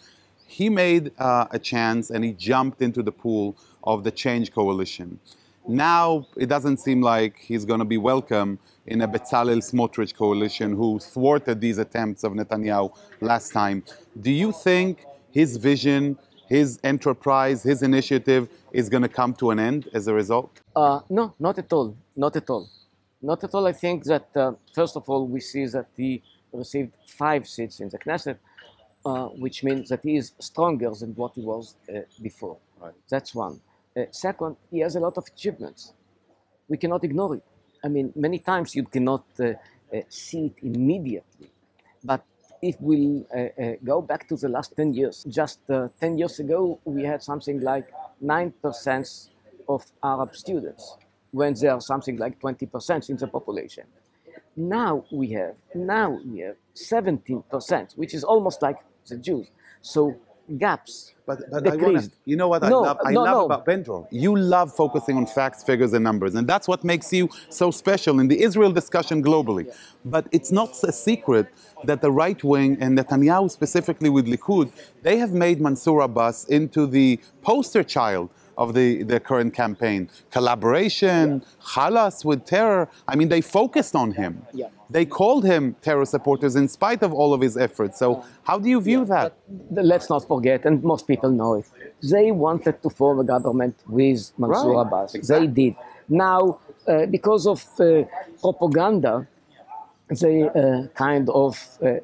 he 0.46 0.68
made 0.68 1.12
uh, 1.18 1.46
a 1.50 1.58
chance 1.58 2.10
and 2.10 2.22
he 2.22 2.32
jumped 2.32 2.82
into 2.82 3.02
the 3.02 3.12
pool 3.12 3.56
of 3.84 4.04
the 4.04 4.10
Change 4.10 4.52
Coalition. 4.52 5.18
Now 5.68 6.26
it 6.36 6.46
doesn't 6.46 6.76
seem 6.76 7.02
like 7.02 7.38
he's 7.38 7.64
going 7.64 7.80
to 7.80 7.84
be 7.84 7.98
welcome 7.98 8.60
in 8.86 9.00
a 9.00 9.08
Bezalel 9.08 9.58
Smotrich 9.58 10.14
coalition 10.14 10.76
who 10.76 11.00
thwarted 11.00 11.60
these 11.60 11.78
attempts 11.78 12.22
of 12.22 12.32
Netanyahu 12.32 12.96
last 13.20 13.52
time. 13.52 13.82
Do 14.20 14.30
you 14.30 14.52
think 14.52 15.04
his 15.32 15.56
vision, 15.56 16.18
his 16.48 16.78
enterprise, 16.84 17.64
his 17.64 17.82
initiative 17.82 18.48
is 18.72 18.88
going 18.88 19.02
to 19.02 19.08
come 19.08 19.34
to 19.34 19.50
an 19.50 19.58
end 19.58 19.88
as 19.92 20.06
a 20.06 20.14
result? 20.14 20.60
Uh, 20.76 21.00
no, 21.10 21.34
not 21.40 21.58
at 21.58 21.72
all. 21.72 21.96
Not 22.14 22.36
at 22.36 22.48
all. 22.48 22.68
Not 23.20 23.42
at 23.42 23.52
all. 23.52 23.66
I 23.66 23.72
think 23.72 24.04
that, 24.04 24.28
uh, 24.36 24.52
first 24.72 24.96
of 24.96 25.08
all, 25.08 25.26
we 25.26 25.40
see 25.40 25.66
that 25.66 25.86
he 25.96 26.22
received 26.52 26.92
five 27.06 27.48
seats 27.48 27.80
in 27.80 27.88
the 27.88 27.98
Knesset, 27.98 28.38
uh, 29.04 29.26
which 29.30 29.64
means 29.64 29.88
that 29.88 30.00
he 30.04 30.16
is 30.16 30.32
stronger 30.38 30.90
than 30.90 31.12
what 31.16 31.32
he 31.34 31.40
was 31.40 31.74
uh, 31.92 32.02
before. 32.22 32.56
Right. 32.80 32.94
That's 33.08 33.34
one. 33.34 33.60
Uh, 33.96 34.04
second, 34.10 34.56
he 34.70 34.80
has 34.80 34.96
a 34.96 35.00
lot 35.00 35.16
of 35.16 35.26
achievements. 35.26 35.94
We 36.68 36.76
cannot 36.76 37.04
ignore 37.04 37.36
it. 37.36 37.42
I 37.84 37.88
mean, 37.88 38.12
many 38.14 38.38
times 38.38 38.74
you 38.74 38.84
cannot 38.84 39.24
uh, 39.40 39.44
uh, 39.44 40.00
see 40.08 40.46
it 40.46 40.54
immediately. 40.62 41.50
But 42.04 42.24
if 42.60 42.80
we 42.80 43.24
uh, 43.34 43.38
uh, 43.38 43.72
go 43.84 44.02
back 44.02 44.28
to 44.28 44.36
the 44.36 44.48
last 44.48 44.74
10 44.76 44.94
years, 44.94 45.24
just 45.28 45.60
uh, 45.70 45.88
10 46.00 46.18
years 46.18 46.38
ago, 46.40 46.78
we 46.84 47.04
had 47.04 47.22
something 47.22 47.60
like 47.60 47.86
9% 48.22 49.28
of 49.68 49.84
Arab 50.02 50.34
students, 50.34 50.96
when 51.30 51.54
there 51.54 51.72
are 51.72 51.80
something 51.80 52.16
like 52.16 52.40
20% 52.40 53.10
in 53.10 53.16
the 53.16 53.26
population. 53.26 53.84
Now 54.56 55.04
we 55.12 55.30
have, 55.32 55.54
now 55.74 56.18
we 56.24 56.40
have 56.40 56.56
17%, 56.74 57.96
which 57.96 58.14
is 58.14 58.24
almost 58.24 58.62
like 58.62 58.78
the 59.06 59.16
Jews. 59.16 59.48
So 59.82 60.16
gaps 60.58 61.12
But, 61.26 61.38
but 61.50 61.66
I 61.66 61.76
wanna, 61.76 62.02
you 62.24 62.36
know 62.36 62.48
what 62.48 62.62
I 62.62 62.68
No, 62.68 62.80
love? 62.82 62.98
I 63.04 63.12
no, 63.12 63.22
love 63.22 63.38
no. 63.38 63.44
about. 63.46 63.66
You 64.12 64.36
love 64.36 64.72
focusing 64.74 65.16
on 65.16 65.26
facts, 65.26 65.64
figures, 65.64 65.92
and 65.92 66.04
numbers, 66.04 66.34
and 66.36 66.46
that's 66.46 66.68
what 66.68 66.84
makes 66.84 67.12
you 67.12 67.28
so 67.50 67.70
special 67.70 68.20
in 68.20 68.28
the 68.28 68.40
Israel 68.42 68.72
discussion 68.72 69.22
globally. 69.22 69.66
But 70.04 70.28
it's 70.32 70.52
not 70.52 70.70
a 70.84 70.92
secret 70.92 71.46
that 71.84 72.00
the 72.00 72.12
right 72.12 72.42
wing 72.44 72.78
and 72.80 72.96
Netanyahu 72.98 73.50
specifically 73.50 74.10
with 74.10 74.26
Likud, 74.26 74.70
they 75.02 75.18
have 75.18 75.32
made 75.32 75.60
Mansour 75.60 76.00
Abbas 76.00 76.44
into 76.46 76.86
the 76.86 77.20
poster 77.42 77.82
child 77.82 78.30
of 78.56 78.74
the, 78.74 79.02
the 79.02 79.20
current 79.20 79.52
campaign. 79.54 80.08
Collaboration, 80.30 81.42
halas 81.74 82.24
with 82.24 82.44
terror. 82.44 82.88
I 83.06 83.16
mean, 83.16 83.28
they 83.28 83.40
focused 83.40 83.94
on 83.94 84.12
him. 84.12 84.42
Yeah. 84.52 84.68
They 84.88 85.04
called 85.04 85.44
him 85.44 85.74
terror 85.82 86.04
supporters 86.04 86.54
in 86.56 86.68
spite 86.68 87.02
of 87.02 87.12
all 87.12 87.34
of 87.34 87.40
his 87.40 87.56
efforts. 87.56 87.98
So, 87.98 88.24
how 88.44 88.58
do 88.58 88.68
you 88.68 88.80
view 88.80 89.04
that? 89.06 89.34
Let's 89.70 90.08
not 90.08 90.26
forget, 90.26 90.64
and 90.64 90.82
most 90.82 91.06
people 91.06 91.30
know 91.30 91.54
it, 91.54 91.66
they 92.12 92.30
wanted 92.30 92.82
to 92.84 92.90
form 92.90 93.18
a 93.18 93.24
government 93.24 93.74
with 93.88 94.32
Mansour 94.38 94.70
Right, 94.70 94.86
Abbas. 94.86 95.14
exactly. 95.14 95.46
They 95.48 95.52
did. 95.70 95.74
Now, 96.08 96.58
uh, 96.86 97.06
because 97.06 97.48
of 97.48 97.64
uh, 97.80 98.04
propaganda, 98.40 99.26
they 100.08 100.42
uh, 100.48 100.86
kind 100.94 101.28
of 101.30 101.58
uh, 101.82 101.86
uh, 101.86 101.98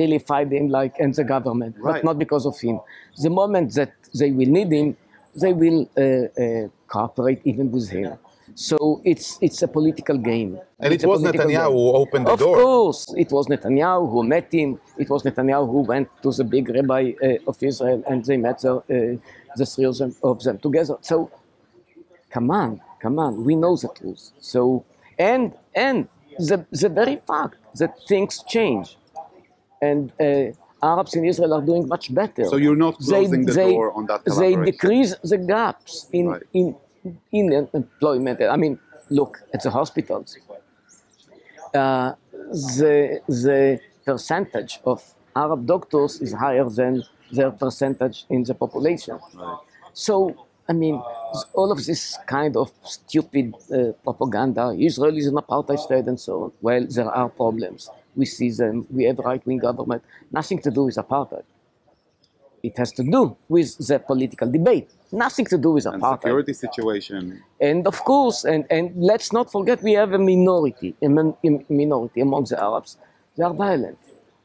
vilified 0.00 0.52
him 0.52 0.68
like 0.68 0.94
in 1.00 1.10
the 1.10 1.24
government, 1.24 1.74
Right. 1.80 1.94
but 1.94 2.04
not 2.04 2.16
because 2.18 2.46
of 2.46 2.58
him. 2.60 2.78
The 3.20 3.30
moment 3.30 3.74
that 3.74 3.92
they 4.16 4.30
will 4.30 4.46
need 4.58 4.70
him, 4.70 4.96
they 5.34 5.52
will 5.52 5.88
uh, 5.96 6.02
uh, 6.42 6.68
cooperate 6.88 7.40
even 7.44 7.70
with 7.70 7.88
him. 7.90 8.18
So 8.54 9.00
it's 9.04 9.38
it's 9.40 9.62
a 9.62 9.68
political 9.68 10.18
game. 10.18 10.58
And 10.80 10.92
It's 10.92 11.04
it 11.04 11.06
was 11.06 11.22
Netanyahu 11.22 11.68
game. 11.68 11.72
who 11.78 11.92
opened 12.02 12.26
the 12.26 12.32
of 12.32 12.38
door. 12.40 12.56
course, 12.56 13.14
it 13.16 13.30
was 13.30 13.46
Netanyahu 13.46 14.10
who 14.10 14.24
met 14.24 14.52
him. 14.52 14.80
It 14.98 15.08
was 15.08 15.22
Netanyahu 15.22 15.66
who 15.70 15.80
went 15.82 16.08
to 16.22 16.32
the 16.32 16.44
big 16.44 16.68
rabbi 16.68 17.12
uh, 17.22 17.36
of 17.50 17.62
Israel, 17.62 18.02
and 18.08 18.24
they 18.24 18.36
met 18.36 18.58
the, 18.60 18.74
uh, 18.76 18.82
the 19.56 19.66
three 19.66 19.84
of 19.84 19.96
them, 19.98 20.14
of 20.22 20.42
them 20.42 20.58
together. 20.58 20.96
So, 21.00 21.30
come 22.30 22.50
on, 22.50 22.80
come 22.98 23.18
on, 23.18 23.44
we 23.44 23.54
know 23.56 23.76
the 23.76 23.88
truth. 23.88 24.30
So, 24.40 24.84
and 25.18 25.54
and 25.74 26.08
the 26.38 26.66
the 26.82 26.88
very 26.88 27.16
fact 27.30 27.56
that 27.78 27.92
things 28.08 28.42
change, 28.48 28.96
and 29.80 30.12
uh, 30.20 30.52
Arabs 30.82 31.14
in 31.14 31.24
Israel 31.24 31.52
are 31.54 31.62
doing 31.62 31.86
much 31.88 32.14
better. 32.14 32.44
So 32.46 32.56
you're 32.56 32.76
not 32.76 32.98
closing 32.98 33.44
the 33.44 33.54
door 33.54 33.92
on 33.92 34.06
that 34.06 34.20
They 34.40 34.56
decrease 34.56 35.14
the 35.22 35.38
gaps 35.38 35.92
in 36.12 36.26
Right. 36.28 36.42
in 36.58 36.66
in 37.38 37.44
employment. 37.80 38.36
I 38.42 38.56
mean, 38.56 38.78
look 39.10 39.32
at 39.54 39.60
the 39.62 39.70
hospitals. 39.70 40.36
Uh, 41.74 42.12
the 42.78 43.20
the 43.44 43.80
percentage 44.04 44.80
of 44.84 44.98
Arab 45.34 45.66
doctors 45.66 46.12
is 46.20 46.32
higher 46.32 46.68
than 46.80 47.02
their 47.32 47.50
percentage 47.50 48.26
in 48.28 48.42
the 48.44 48.54
population. 48.54 49.16
So, 49.92 50.14
I 50.68 50.72
mean, 50.72 50.96
all 51.54 51.70
of 51.72 51.78
this 51.86 52.18
kind 52.26 52.56
of 52.56 52.72
stupid 52.82 53.54
uh, 53.72 53.92
propaganda, 54.06 54.64
Israel 54.78 55.16
is 55.16 55.26
an 55.26 55.36
apartheid 55.36 55.78
state 55.78 56.06
and 56.12 56.18
so 56.18 56.32
on. 56.44 56.52
Well, 56.60 56.86
there 56.96 57.10
are 57.20 57.28
problems. 57.28 57.88
We 58.16 58.26
see 58.26 58.50
them. 58.50 58.86
We 58.90 59.04
have 59.04 59.18
right-wing 59.18 59.58
government. 59.58 60.02
Nothing 60.32 60.58
to 60.62 60.70
do 60.70 60.84
with 60.84 60.96
apartheid. 60.96 61.44
It 62.62 62.76
has 62.76 62.92
to 62.92 63.02
do 63.02 63.36
with 63.48 63.78
the 63.78 63.98
political 63.98 64.50
debate. 64.50 64.90
Nothing 65.12 65.46
to 65.46 65.56
do 65.58 65.70
with 65.72 65.86
And 65.86 66.02
apartheid. 66.02 66.20
security 66.22 66.52
situation. 66.52 67.42
And 67.60 67.86
of 67.86 68.04
course, 68.04 68.44
and, 68.44 68.66
and 68.70 68.92
let's 68.96 69.32
not 69.32 69.50
forget, 69.50 69.82
we 69.82 69.92
have 69.94 70.12
a 70.12 70.18
minority, 70.18 70.94
a, 71.02 71.08
min- 71.08 71.34
a 71.44 71.50
minority 71.72 72.20
among 72.20 72.44
the 72.44 72.62
Arabs. 72.62 72.96
They 73.36 73.44
are 73.44 73.54
violent. 73.54 73.98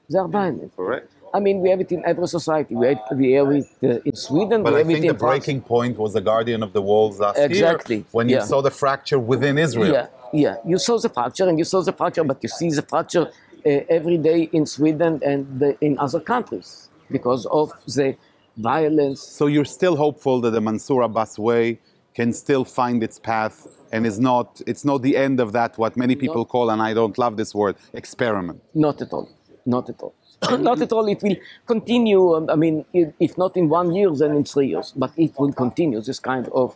They 0.09 0.17
are 0.17 0.27
violent. 0.27 0.75
Correct. 0.75 1.11
I 1.33 1.39
mean, 1.41 1.59
we 1.59 1.69
have 1.69 1.81
it 1.81 1.91
in 1.91 2.01
every 2.05 2.27
society. 2.27 2.73
We 2.75 2.87
have, 2.87 2.99
we 3.13 3.33
have 3.33 3.51
it 3.51 3.65
uh, 3.83 3.99
in 4.09 4.15
Sweden. 4.15 4.63
But 4.63 4.73
we 4.75 4.79
I 4.79 4.83
think 4.85 5.03
it 5.03 5.11
the 5.13 5.19
France. 5.19 5.45
breaking 5.45 5.61
point 5.63 5.97
was 5.97 6.13
the 6.13 6.21
Guardian 6.21 6.63
of 6.63 6.71
the 6.71 6.81
Walls 6.81 7.19
last 7.19 7.37
Exactly, 7.37 7.97
year 7.97 8.05
when 8.13 8.29
you 8.29 8.37
yeah. 8.37 8.43
saw 8.43 8.61
the 8.61 8.71
fracture 8.71 9.19
within 9.19 9.57
Israel. 9.57 9.91
Yeah, 9.91 10.07
yeah. 10.31 10.55
You 10.65 10.77
saw 10.77 10.97
the 10.97 11.09
fracture, 11.09 11.49
and 11.49 11.59
you 11.59 11.65
saw 11.65 11.81
the 11.81 11.91
fracture, 11.91 12.23
but 12.23 12.37
you 12.41 12.47
see 12.47 12.69
the 12.69 12.83
fracture 12.83 13.29
every 13.65 14.17
day 14.17 14.49
in 14.53 14.65
Sweden 14.65 15.19
and 15.25 15.59
the, 15.59 15.77
in 15.81 15.97
other 15.99 16.19
countries 16.19 16.89
because 17.09 17.45
of 17.47 17.71
the 17.87 18.15
violence. 18.57 19.21
So 19.21 19.47
you're 19.47 19.65
still 19.65 19.95
hopeful 19.95 20.41
that 20.41 20.51
the 20.51 20.61
Mansour 20.61 21.01
Abbas 21.01 21.37
way 21.39 21.79
can 22.13 22.31
still 22.31 22.63
find 22.63 23.03
its 23.03 23.19
path 23.19 23.67
and 23.91 24.05
is 24.05 24.19
not 24.19 24.61
it's 24.65 24.85
not 24.85 25.01
the 25.01 25.17
end 25.17 25.39
of 25.39 25.51
that 25.51 25.77
what 25.77 25.97
many 25.97 26.15
people 26.15 26.45
call 26.45 26.69
and 26.69 26.81
I 26.81 26.93
don't 26.93 27.17
love 27.17 27.37
this 27.37 27.53
word 27.53 27.75
experiment. 27.93 28.61
Not 28.73 29.01
at 29.01 29.11
all. 29.11 29.29
Not 29.65 29.89
at 29.89 30.01
all. 30.01 30.13
not 30.59 30.81
at 30.81 30.91
all. 30.91 31.07
It 31.07 31.21
will 31.23 31.35
continue. 31.65 32.35
um, 32.35 32.49
I 32.49 32.55
mean, 32.55 32.85
if 32.93 33.37
not 33.37 33.57
in 33.57 33.69
one 33.69 33.93
year, 33.93 34.11
then 34.11 34.35
in 34.35 34.43
three 34.43 34.67
years. 34.67 34.93
But 34.95 35.11
it 35.17 35.33
will 35.39 35.53
continue 35.53 36.01
this 36.01 36.19
kind 36.19 36.47
of 36.53 36.75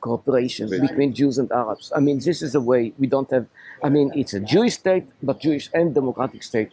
cooperation 0.00 0.68
Really? 0.68 0.86
between 0.86 1.14
Jews 1.14 1.38
and 1.38 1.50
Arabs. 1.52 1.92
I 1.94 2.00
mean, 2.00 2.18
this 2.20 2.42
is 2.42 2.54
a 2.54 2.60
way 2.60 2.92
we 2.98 3.06
don't 3.06 3.30
have. 3.30 3.46
I 3.82 3.88
mean, 3.88 4.12
it's 4.14 4.34
a 4.34 4.40
Jewish 4.40 4.74
state, 4.74 5.06
but 5.22 5.40
Jewish 5.40 5.70
and 5.74 5.94
democratic 5.94 6.42
state. 6.42 6.72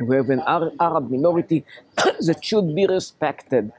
We 0.00 0.16
have 0.16 0.30
an 0.30 0.42
Arab 0.46 1.10
minority 1.10 1.64
that 1.96 2.44
should 2.44 2.74
be 2.74 2.86
respected, 2.86 3.72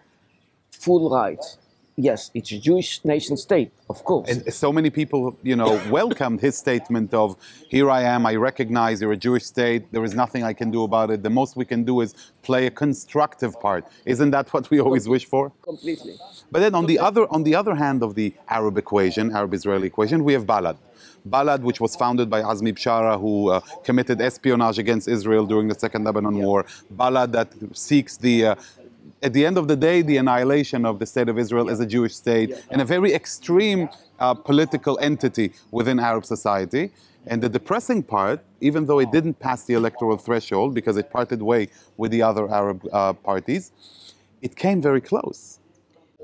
full 0.71 1.09
rights. 1.09 1.57
Yes, 2.01 2.31
it's 2.33 2.49
a 2.53 2.57
Jewish 2.57 3.03
nation 3.03 3.35
state, 3.35 3.73
of 3.89 4.05
course. 4.05 4.29
And 4.29 4.53
so 4.53 4.71
many 4.71 4.89
people, 4.89 5.37
you 5.43 5.57
know, 5.57 5.81
welcomed 5.89 6.39
his 6.39 6.57
statement 6.57 7.13
of 7.13 7.35
here 7.67 7.89
I 7.89 8.03
am, 8.03 8.25
I 8.25 8.35
recognize 8.35 9.01
you're 9.01 9.11
a 9.11 9.23
Jewish 9.27 9.43
state, 9.43 9.91
there 9.91 10.05
is 10.05 10.15
nothing 10.15 10.41
I 10.41 10.53
can 10.53 10.71
do 10.71 10.83
about 10.83 11.11
it. 11.11 11.23
The 11.23 11.29
most 11.29 11.57
we 11.57 11.65
can 11.65 11.83
do 11.83 11.99
is 11.99 12.15
play 12.41 12.67
a 12.67 12.71
constructive 12.71 13.59
part. 13.59 13.83
Isn't 14.05 14.31
that 14.31 14.53
what 14.53 14.69
we 14.69 14.79
always 14.79 15.09
wish 15.09 15.25
for? 15.25 15.51
Completely. 15.61 16.15
But 16.49 16.59
then 16.61 16.73
on 16.73 16.85
the 16.85 16.97
other 16.99 17.23
on 17.35 17.43
the 17.43 17.53
other 17.53 17.75
hand 17.75 18.01
of 18.01 18.15
the 18.15 18.33
Arab 18.47 18.77
equation, 18.77 19.35
Arab-Israeli 19.35 19.87
equation, 19.87 20.23
we 20.23 20.31
have 20.37 20.45
Balad. 20.45 20.77
Balad, 21.27 21.61
which 21.61 21.81
was 21.81 21.97
founded 21.97 22.29
by 22.29 22.41
Azmi 22.41 22.73
Bshara, 22.77 23.19
who 23.19 23.49
uh, 23.49 23.59
committed 23.83 24.21
espionage 24.21 24.79
against 24.79 25.07
Israel 25.09 25.45
during 25.45 25.67
the 25.67 25.77
Second 25.77 26.05
Lebanon 26.05 26.37
War. 26.37 26.65
Balad 26.95 27.33
that 27.33 27.49
seeks 27.73 28.15
the 28.15 28.35
uh, 28.45 28.55
at 29.21 29.33
the 29.33 29.45
end 29.45 29.57
of 29.57 29.67
the 29.67 29.75
day, 29.75 30.01
the 30.01 30.17
annihilation 30.17 30.85
of 30.85 30.99
the 30.99 31.05
state 31.05 31.29
of 31.29 31.37
Israel 31.37 31.69
as 31.69 31.79
a 31.79 31.85
Jewish 31.85 32.15
state 32.15 32.53
and 32.71 32.81
a 32.81 32.85
very 32.85 33.13
extreme 33.13 33.89
uh, 34.19 34.33
political 34.33 34.97
entity 34.99 35.53
within 35.71 35.99
Arab 35.99 36.25
society. 36.25 36.91
And 37.27 37.41
the 37.41 37.49
depressing 37.49 38.03
part, 38.03 38.39
even 38.61 38.85
though 38.85 38.99
it 38.99 39.11
didn't 39.11 39.39
pass 39.39 39.65
the 39.65 39.73
electoral 39.73 40.17
threshold 40.17 40.73
because 40.73 40.97
it 40.97 41.11
parted 41.11 41.41
way 41.41 41.69
with 41.97 42.11
the 42.11 42.21
other 42.21 42.49
Arab 42.49 42.87
uh, 42.91 43.13
parties, 43.13 43.71
it 44.41 44.55
came 44.55 44.81
very 44.81 45.01
close. 45.01 45.59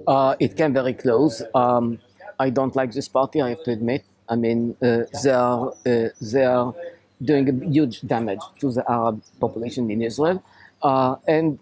Uh, 0.07 0.35
it 0.39 0.55
came 0.55 0.73
very 0.73 0.93
close. 0.93 1.41
Um, 1.53 1.99
I 2.39 2.49
don't 2.49 2.75
like 2.75 2.91
this 2.91 3.07
party. 3.07 3.41
I 3.41 3.49
have 3.49 3.63
to 3.63 3.71
admit. 3.71 4.03
I 4.27 4.35
mean, 4.35 4.75
uh, 4.81 5.03
they 5.23 5.29
are 5.29 5.69
uh, 5.85 6.09
they 6.21 6.45
are 6.45 6.73
doing 7.21 7.45
a 7.49 7.65
huge 7.69 8.01
damage 8.01 8.41
to 8.59 8.71
the 8.71 8.83
Arab 8.89 9.21
population 9.39 9.89
in 9.89 10.01
Israel, 10.01 10.43
uh, 10.81 11.15
and 11.27 11.59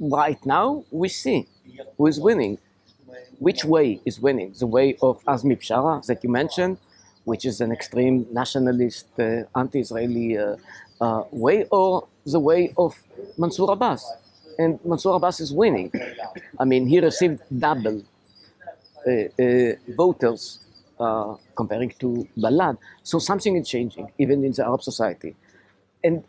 right 0.00 0.44
now 0.46 0.84
we 0.90 1.08
see 1.08 1.48
who 1.96 2.06
is 2.06 2.20
winning. 2.20 2.58
Which 3.38 3.64
way 3.64 4.00
is 4.04 4.20
winning? 4.20 4.54
The 4.58 4.66
way 4.66 4.96
of 5.02 5.24
Azmi 5.24 5.56
Bshara 5.58 6.04
that 6.06 6.22
you 6.24 6.30
mentioned, 6.30 6.78
which 7.24 7.44
is 7.44 7.60
an 7.60 7.72
extreme 7.72 8.26
nationalist, 8.32 9.06
uh, 9.18 9.42
anti-Israeli 9.56 10.38
uh, 10.38 10.56
uh, 11.00 11.24
way, 11.30 11.64
or 11.70 12.06
the 12.24 12.40
way 12.40 12.72
of 12.78 12.96
Mansour 13.36 13.70
Abbas? 13.70 14.04
And 14.58 14.78
Mansour 14.84 15.14
Abbas 15.14 15.40
is 15.40 15.52
winning. 15.52 15.90
I 16.58 16.64
mean, 16.64 16.86
he 16.86 17.00
received 17.00 17.42
double 17.58 18.02
uh, 19.06 19.10
uh, 19.10 19.72
voters 19.96 20.60
uh, 20.98 21.34
comparing 21.56 21.90
to 21.98 22.26
Balad. 22.38 22.78
So 23.02 23.18
something 23.18 23.56
is 23.56 23.68
changing, 23.68 24.10
even 24.18 24.44
in 24.44 24.52
the 24.52 24.64
Arab 24.64 24.82
society. 24.82 25.34
And 26.02 26.24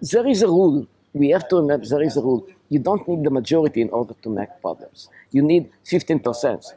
there 0.00 0.26
is 0.26 0.42
a 0.42 0.46
rule. 0.46 0.86
We 1.12 1.30
have 1.30 1.48
to 1.48 1.56
remember 1.56 1.86
there 1.86 2.02
is 2.02 2.16
a 2.16 2.22
rule. 2.22 2.46
You 2.70 2.78
don't 2.78 3.06
need 3.08 3.24
the 3.24 3.30
majority 3.30 3.80
in 3.82 3.90
order 3.90 4.14
to 4.22 4.28
make 4.30 4.48
problems. 4.62 5.08
You 5.30 5.42
need 5.42 5.70
15% 5.84 6.72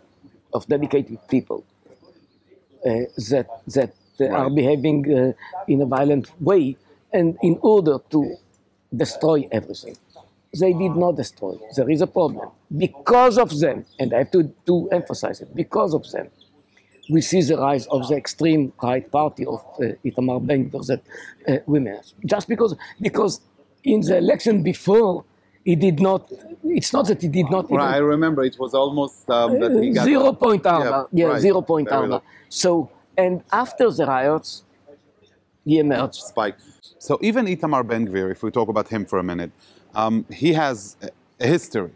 of 0.53 0.67
dedicated 0.67 1.19
people 1.29 1.63
uh, 2.85 3.07
that 3.29 3.47
that 3.67 3.91
uh, 4.19 4.25
are 4.39 4.49
behaving 4.49 4.99
uh, 5.13 5.33
in 5.67 5.81
a 5.81 5.85
violent 5.85 6.25
way, 6.41 6.75
and 7.11 7.37
in 7.41 7.57
order 7.61 7.97
to 8.13 8.35
destroy 8.95 9.47
everything. 9.51 9.97
They 10.59 10.73
did 10.73 10.95
not 10.95 11.15
destroy. 11.15 11.55
There 11.75 11.89
is 11.89 12.01
a 12.01 12.07
problem. 12.07 12.49
Because 12.85 13.39
of 13.39 13.49
them, 13.59 13.85
and 13.99 14.13
I 14.13 14.19
have 14.19 14.31
to, 14.31 14.53
to 14.67 14.87
emphasize 14.91 15.41
it, 15.41 15.55
because 15.55 15.95
of 15.95 16.03
them, 16.11 16.27
we 17.09 17.21
see 17.21 17.41
the 17.41 17.57
rise 17.57 17.87
of 17.87 18.07
the 18.07 18.15
extreme 18.15 18.71
right 18.81 19.09
party 19.11 19.45
of 19.45 19.61
uh, 19.79 19.93
Itamar 20.05 20.45
Ben-Gvir 20.45 20.85
that 20.87 21.01
uh, 21.47 21.57
we 21.65 21.79
managed. 21.79 22.13
Just 22.25 22.47
because, 22.47 22.75
because 23.01 23.41
in 23.83 24.01
the 24.01 24.17
election 24.17 24.61
before, 24.61 25.25
he 25.65 25.75
did 25.75 25.99
not. 25.99 26.31
It's 26.63 26.91
not 26.93 27.07
that 27.07 27.21
he 27.21 27.27
did 27.27 27.49
not. 27.49 27.69
Right, 27.71 27.95
I 27.95 27.97
remember 27.97 28.43
it 28.43 28.57
was 28.59 28.73
almost 28.73 29.29
um, 29.29 29.59
that 29.59 29.71
he 29.83 29.91
got 29.91 30.05
zero 30.05 30.33
point 30.33 30.65
arba. 30.65 31.07
Yeah, 31.11 31.25
Yeah, 31.25 31.31
right. 31.33 31.41
zero 31.41 31.61
point 31.61 31.89
Very 31.89 32.01
arba. 32.01 32.13
low. 32.15 32.23
So 32.49 32.89
and 33.17 33.43
after 33.51 33.89
the 33.91 34.05
riots, 34.05 34.63
he 35.65 35.79
emerged. 35.79 36.21
spike. 36.33 36.57
So 36.99 37.19
even 37.21 37.45
Itamar 37.45 37.85
Ben 37.87 38.07
Gvir, 38.07 38.31
if 38.31 38.43
we 38.43 38.51
talk 38.51 38.69
about 38.69 38.87
him 38.89 39.05
for 39.05 39.19
a 39.19 39.23
minute, 39.23 39.51
um, 39.95 40.25
he 40.31 40.53
has 40.53 40.97
a- 41.01 41.09
a 41.45 41.47
history 41.47 41.91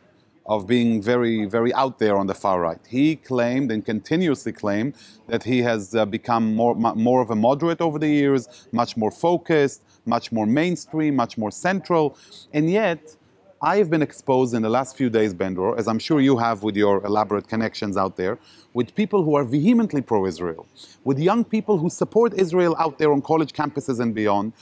of 0.46 0.66
being 0.66 1.02
very, 1.02 1.46
very 1.46 1.74
out 1.74 2.00
there 2.00 2.16
on 2.16 2.28
the 2.28 2.34
far 2.34 2.62
right. 2.62 2.80
He 2.88 3.16
claimed 3.18 3.70
and 3.72 3.86
continuously 3.86 4.54
claimed 4.54 4.94
that 5.28 5.44
he 5.44 5.62
has 5.64 5.94
uh, 5.94 6.06
become 6.06 6.56
more, 6.56 6.74
mu- 6.76 6.96
more 6.96 7.22
of 7.22 7.30
a 7.30 7.36
moderate 7.36 7.82
over 7.82 8.00
the 8.00 8.08
years, 8.08 8.48
much 8.72 8.96
more 8.96 9.12
focused, 9.12 9.82
much 10.06 10.32
more 10.32 10.46
mainstream, 10.46 11.16
much 11.18 11.38
more 11.38 11.52
central, 11.52 12.18
and 12.54 12.70
yet. 12.70 13.16
I 13.62 13.78
have 13.78 13.90
been 13.90 14.04
exposed 14.04 14.54
in 14.54 14.62
the 14.62 14.70
last 14.70 14.96
few 14.96 15.10
days, 15.10 15.34
Ben 15.34 15.56
Dror, 15.56 15.80
as 15.80 15.88
I'm 15.88 15.98
sure 15.98 16.22
you 16.22 16.38
have 16.38 16.62
with 16.62 16.76
your 16.76 17.04
elaborate 17.04 17.48
connections 17.48 17.98
out 17.98 18.16
there, 18.16 18.38
with 18.76 18.94
people 18.94 19.24
who 19.24 19.36
are 19.36 19.44
vehemently 19.44 20.02
pro 20.02 20.28
Israel, 20.28 20.68
with 21.04 21.18
young 21.18 21.44
people 21.44 21.80
who 21.80 21.90
support 21.90 22.36
Israel 22.36 22.76
out 22.78 23.00
there 23.00 23.12
on 23.12 23.20
college 23.20 23.54
campuses 23.54 24.00
and 24.00 24.14
beyond, 24.14 24.54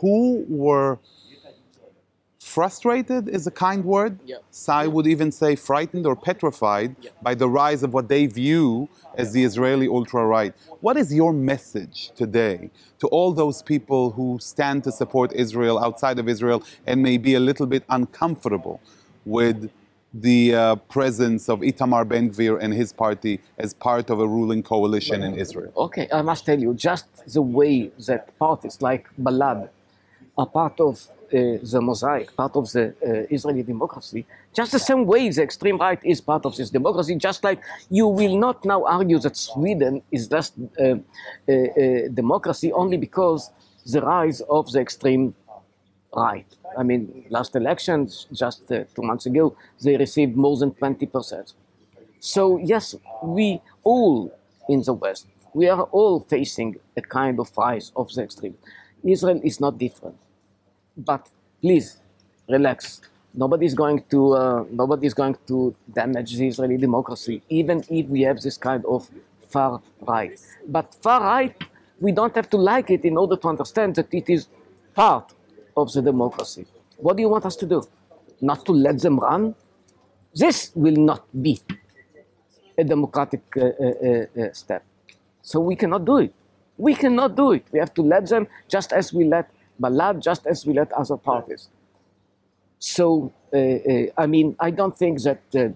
who 0.00 0.46
were 0.48 0.98
frustrated 2.56 3.22
is 3.36 3.44
a 3.52 3.54
kind 3.66 3.82
word. 3.96 4.12
Yeah. 4.32 4.36
Sai 4.50 4.84
would 4.94 5.06
even 5.14 5.30
say 5.40 5.50
frightened 5.70 6.04
or 6.10 6.14
petrified 6.28 6.90
Yeah. 7.00 7.10
by 7.26 7.34
the 7.42 7.48
rise 7.62 7.82
of 7.86 7.90
what 7.96 8.06
they 8.14 8.24
view 8.42 8.66
as 9.22 9.26
the 9.36 9.42
Israeli 9.50 9.88
ultra 9.98 10.22
right. 10.36 10.52
What 10.86 10.96
is 11.02 11.08
your 11.20 11.32
message 11.52 11.98
today 12.22 12.58
to 13.00 13.06
all 13.16 13.30
those 13.42 13.58
people 13.72 14.02
who 14.16 14.26
stand 14.52 14.78
to 14.86 14.92
support 15.00 15.28
Israel 15.44 15.76
outside 15.86 16.18
of 16.22 16.26
Israel 16.34 16.58
and 16.88 16.96
may 17.08 17.16
be 17.28 17.32
a 17.40 17.42
little 17.50 17.68
bit 17.74 17.84
uncomfortable 17.98 18.76
with 19.38 19.58
the 20.28 20.40
uh, 20.54 20.76
presence 20.96 21.42
of 21.52 21.56
Itamar 21.70 22.04
Ben 22.12 22.26
Gvir 22.32 22.54
and 22.62 22.70
his 22.82 22.90
party 23.04 23.34
as 23.64 23.70
part 23.88 24.06
of 24.12 24.16
a 24.20 24.28
ruling 24.36 24.62
coalition 24.72 25.18
in 25.28 25.32
Israel? 25.44 25.72
Okay, 25.86 26.06
I 26.12 26.22
must 26.30 26.42
tell 26.48 26.60
you, 26.66 26.70
just 26.88 27.06
the 27.36 27.44
way 27.58 27.76
that 28.08 28.22
parties 28.38 28.76
like 28.88 29.04
Balad 29.26 29.60
are 30.40 30.50
part 30.60 30.76
of 30.88 30.94
the 31.32 31.80
mosaic, 31.80 32.36
part 32.36 32.54
of 32.56 32.70
the 32.72 32.94
Israeli 33.30 33.62
democracy, 33.62 34.26
just 34.54 34.70
the 34.72 34.78
same 34.78 35.06
way 35.06 35.28
the 35.30 35.42
extreme 35.42 35.78
right 35.78 35.98
is 36.04 36.20
part 36.20 36.44
of 36.44 36.56
this 36.56 36.70
democracy, 36.70 37.14
just 37.16 37.42
like 37.42 37.60
you 37.90 38.06
will 38.06 38.36
not 38.36 38.64
now 38.64 38.84
argue 38.84 39.18
that 39.18 39.36
Sweden 39.36 40.02
is 40.10 40.28
just 40.28 40.52
uh, 40.78 40.96
democracy 42.12 42.70
only 42.72 42.98
because 42.98 43.50
the 43.86 44.00
rise 44.00 44.40
of 44.42 44.70
the 44.72 44.80
extreme 44.80 45.34
right. 46.14 46.46
I 46.78 46.82
mean, 46.82 47.24
last 47.30 47.56
elections, 47.56 48.26
just 48.32 48.70
uh, 48.70 48.84
two 48.94 49.02
months 49.02 49.26
ago, 49.26 49.56
they 49.82 49.96
received 49.96 50.36
more 50.36 50.56
than 50.56 50.72
20%. 50.72 51.54
So 52.20 52.58
yes, 52.58 52.94
we 53.22 53.60
all 53.82 54.32
in 54.68 54.82
the 54.82 54.94
West, 54.94 55.26
we 55.54 55.68
are 55.68 55.82
all 55.82 56.20
facing 56.20 56.76
a 56.96 57.02
kind 57.02 57.40
of 57.40 57.50
rise 57.56 57.92
of 57.96 58.12
the 58.12 58.22
extreme. 58.22 58.56
Israel 59.04 59.40
is 59.42 59.60
not 59.60 59.78
different, 59.78 60.16
but 60.96 61.28
please 61.60 61.98
relax. 62.48 63.00
Nobody's 63.34 63.74
going 63.74 64.02
to 64.10 64.34
uh, 64.34 64.64
nobody's 64.70 65.14
going 65.14 65.36
to 65.46 65.74
damage 65.92 66.36
the 66.36 66.46
Israeli 66.48 66.76
democracy, 66.76 67.42
even 67.48 67.82
if 67.88 68.06
we 68.06 68.22
have 68.22 68.40
this 68.40 68.58
kind 68.58 68.84
of 68.84 69.08
far 69.48 69.80
right. 70.06 70.38
But 70.68 70.94
far 71.00 71.20
right, 71.20 71.56
we 72.00 72.12
don't 72.12 72.34
have 72.36 72.50
to 72.50 72.56
like 72.56 72.90
it 72.90 73.04
in 73.04 73.16
order 73.16 73.36
to 73.36 73.48
understand 73.48 73.94
that 73.96 74.12
it 74.12 74.28
is 74.28 74.48
part 74.94 75.32
of 75.76 75.92
the 75.92 76.02
democracy. 76.02 76.66
What 76.98 77.16
do 77.16 77.22
you 77.22 77.28
want 77.28 77.46
us 77.46 77.56
to 77.56 77.66
do? 77.66 77.86
Not 78.40 78.66
to 78.66 78.72
let 78.72 78.98
them 79.00 79.18
run? 79.18 79.54
This 80.34 80.72
will 80.74 80.96
not 80.96 81.24
be 81.42 81.60
a 82.76 82.84
democratic 82.84 83.42
uh, 83.56 83.60
uh, 83.60 83.92
uh, 84.08 84.42
uh, 84.42 84.52
step. 84.52 84.84
So 85.42 85.60
we 85.60 85.76
cannot 85.76 86.04
do 86.04 86.18
it. 86.18 86.34
We 86.76 86.94
cannot 86.94 87.36
do 87.36 87.52
it. 87.52 87.64
We 87.72 87.78
have 87.78 87.92
to 87.94 88.02
let 88.02 88.28
them 88.28 88.48
just 88.68 88.92
as 88.92 89.12
we 89.12 89.24
let 89.24 89.50
Balad, 89.80 90.22
just 90.22 90.46
as 90.46 90.66
we 90.66 90.74
let 90.74 90.92
other 90.92 91.16
parties. 91.16 91.68
So, 92.78 93.32
uh, 93.52 93.56
uh, 93.56 94.06
I 94.16 94.26
mean, 94.26 94.56
I 94.58 94.70
don't 94.70 94.96
think 94.96 95.22
that 95.22 95.42
uh, 95.54 95.68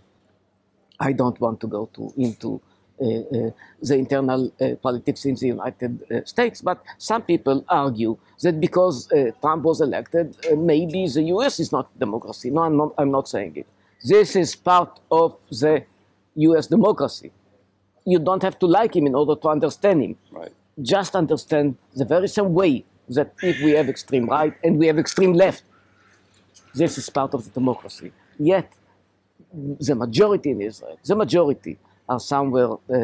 I 0.98 1.12
don't 1.12 1.40
want 1.40 1.60
to 1.60 1.66
go 1.66 1.88
to, 1.94 2.12
into 2.16 2.60
uh, 3.00 3.04
uh, 3.04 3.50
the 3.82 3.94
internal 3.96 4.50
uh, 4.60 4.74
politics 4.76 5.26
in 5.26 5.34
the 5.34 5.48
United 5.48 6.26
States, 6.26 6.62
but 6.62 6.82
some 6.96 7.22
people 7.22 7.62
argue 7.68 8.16
that 8.40 8.58
because 8.58 9.12
uh, 9.12 9.30
Trump 9.40 9.64
was 9.64 9.80
elected, 9.82 10.34
uh, 10.50 10.56
maybe 10.56 11.06
the 11.06 11.22
US 11.34 11.60
is 11.60 11.72
not 11.72 11.86
democracy. 11.98 12.50
No, 12.50 12.62
I'm 12.62 12.76
not, 12.76 12.94
I'm 12.96 13.10
not 13.10 13.28
saying 13.28 13.52
it. 13.56 13.66
This 14.02 14.34
is 14.34 14.56
part 14.56 14.98
of 15.10 15.36
the 15.50 15.84
US 16.36 16.68
democracy. 16.68 17.32
You 18.06 18.18
don't 18.18 18.42
have 18.42 18.58
to 18.60 18.66
like 18.66 18.96
him 18.96 19.06
in 19.06 19.14
order 19.14 19.36
to 19.40 19.48
understand 19.48 20.02
him. 20.02 20.16
Right. 20.30 20.52
Just 20.80 21.14
understand 21.14 21.76
the 21.94 22.04
very 22.04 22.28
same 22.28 22.54
way 22.54 22.84
that 23.08 23.32
if 23.42 23.60
we 23.62 23.72
have 23.72 23.88
extreme 23.88 24.26
right 24.26 24.54
and 24.64 24.78
we 24.78 24.86
have 24.86 24.98
extreme 24.98 25.32
left, 25.32 25.62
this 26.74 26.98
is 26.98 27.08
part 27.10 27.34
of 27.34 27.44
the 27.44 27.50
democracy. 27.50 28.12
Yet, 28.38 28.72
the 29.52 29.94
majority 29.94 30.50
in 30.50 30.60
Israel, 30.60 30.98
the 31.04 31.16
majority 31.16 31.78
are 32.08 32.20
somewhere 32.20 32.72
uh, 32.72 32.96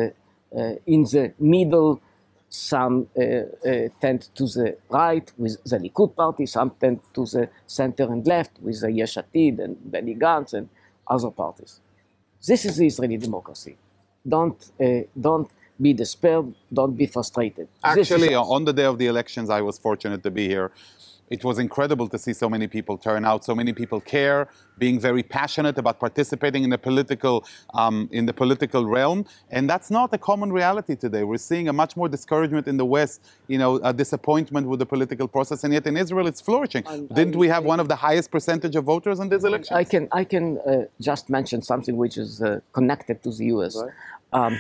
uh, 0.56 0.74
in 0.86 1.02
the 1.04 1.32
middle. 1.38 2.00
Some 2.48 3.08
uh, 3.16 3.22
uh, 3.22 3.88
tend 3.98 4.28
to 4.34 4.44
the 4.44 4.76
right 4.90 5.32
with 5.38 5.56
the 5.64 5.78
Likud 5.78 6.14
party, 6.14 6.44
some 6.44 6.70
tend 6.78 7.00
to 7.14 7.24
the 7.24 7.48
center 7.66 8.04
and 8.04 8.26
left 8.26 8.58
with 8.60 8.82
the 8.82 8.92
Yesh 8.92 9.14
Atid 9.14 9.58
and 9.58 9.78
Benny 9.90 10.14
Gantz 10.14 10.52
and 10.52 10.68
other 11.06 11.30
parties. 11.30 11.80
This 12.46 12.66
is 12.66 12.76
the 12.76 12.86
Israeli 12.86 13.16
democracy. 13.16 13.78
Don't, 14.28 14.70
uh, 14.78 15.00
don't 15.18 15.50
be 15.82 15.92
despaired, 15.92 16.46
don't 16.72 16.96
be 16.96 17.06
frustrated. 17.06 17.68
This 17.94 18.10
is 18.10 18.12
Actually, 18.12 18.34
on 18.34 18.64
the 18.64 18.72
day 18.72 18.84
of 18.84 18.96
the 18.98 19.06
elections, 19.06 19.50
I 19.50 19.60
was 19.60 19.78
fortunate 19.78 20.22
to 20.22 20.30
be 20.30 20.46
here. 20.48 20.70
It 21.30 21.44
was 21.44 21.58
incredible 21.58 22.08
to 22.08 22.18
see 22.18 22.34
so 22.34 22.46
many 22.54 22.66
people 22.76 22.98
turn 22.98 23.24
out, 23.24 23.42
so 23.42 23.54
many 23.54 23.72
people 23.72 24.00
care, 24.02 24.48
being 24.76 25.00
very 25.00 25.22
passionate 25.22 25.78
about 25.78 25.96
participating 25.98 26.62
in 26.66 26.68
the 26.76 26.76
political 26.88 27.36
um, 27.72 27.96
in 28.18 28.26
the 28.26 28.34
political 28.42 28.82
realm, 28.84 29.24
and 29.56 29.62
that's 29.72 29.90
not 29.98 30.08
a 30.12 30.18
common 30.18 30.50
reality 30.60 30.94
today. 30.94 31.22
We're 31.30 31.46
seeing 31.52 31.66
a 31.68 31.72
much 31.82 31.96
more 31.96 32.08
discouragement 32.16 32.64
in 32.72 32.76
the 32.76 32.84
West, 32.96 33.18
you 33.52 33.56
know, 33.62 33.70
a 33.90 33.94
disappointment 33.94 34.64
with 34.70 34.78
the 34.84 34.88
political 34.94 35.26
process, 35.36 35.64
and 35.64 35.72
yet 35.72 35.86
in 35.86 35.96
Israel 36.04 36.26
it's 36.26 36.42
flourishing. 36.48 36.84
And 36.86 37.08
Didn't 37.18 37.36
I- 37.36 37.42
we 37.44 37.48
have 37.48 37.64
one 37.64 37.80
of 37.80 37.88
the 37.92 37.96
highest 38.08 38.28
percentage 38.36 38.74
of 38.76 38.84
voters 38.84 39.18
in 39.22 39.26
these 39.30 39.44
elections? 39.50 39.74
I 39.82 39.84
can 39.92 40.04
I 40.12 40.24
can 40.34 40.44
uh, 40.58 40.84
just 41.00 41.24
mention 41.38 41.58
something 41.72 41.96
which 42.04 42.16
is 42.24 42.30
uh, 42.42 42.60
connected 42.78 43.16
to 43.24 43.30
the 43.38 43.46
U.S. 43.54 43.74
Um, 44.40 44.54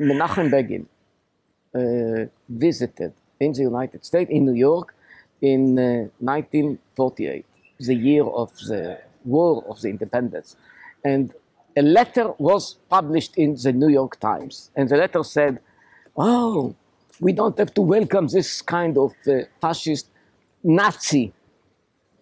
Menachem 0.00 0.50
Begin 0.50 0.86
uh, 1.74 2.26
visited 2.48 3.12
in 3.38 3.52
the 3.52 3.62
United 3.62 4.04
States 4.04 4.30
in 4.30 4.46
New 4.46 4.54
York 4.54 4.94
in 5.42 5.78
uh, 5.78 6.08
1948, 6.18 7.44
the 7.80 7.94
year 7.94 8.24
of 8.24 8.50
the 8.68 8.98
War 9.24 9.64
of 9.68 9.80
the 9.80 9.88
Independence, 9.88 10.56
and 11.04 11.34
a 11.76 11.82
letter 11.82 12.32
was 12.38 12.76
published 12.88 13.36
in 13.36 13.54
the 13.62 13.72
New 13.72 13.88
York 13.88 14.18
Times, 14.18 14.70
and 14.74 14.88
the 14.88 14.96
letter 14.96 15.22
said, 15.22 15.60
"Oh, 16.16 16.74
we 17.20 17.32
don't 17.32 17.58
have 17.58 17.72
to 17.74 17.82
welcome 17.82 18.26
this 18.28 18.62
kind 18.62 18.96
of 18.96 19.12
uh, 19.26 19.44
fascist 19.60 20.06
Nazi." 20.64 21.32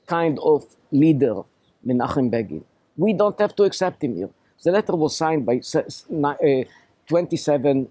kind 0.09 0.39
of 0.43 0.65
leader, 0.91 1.43
Menachem 1.87 2.31
Begin. 2.31 2.65
We 2.97 3.13
don't 3.13 3.39
have 3.39 3.55
to 3.57 3.63
accept 3.65 4.03
him 4.03 4.17
here. 4.17 4.31
The 4.65 4.73
letter 4.73 4.97
was 4.97 5.17
signed 5.17 5.47
by 5.47 5.61
uh, 5.75 6.65
27 7.09 7.89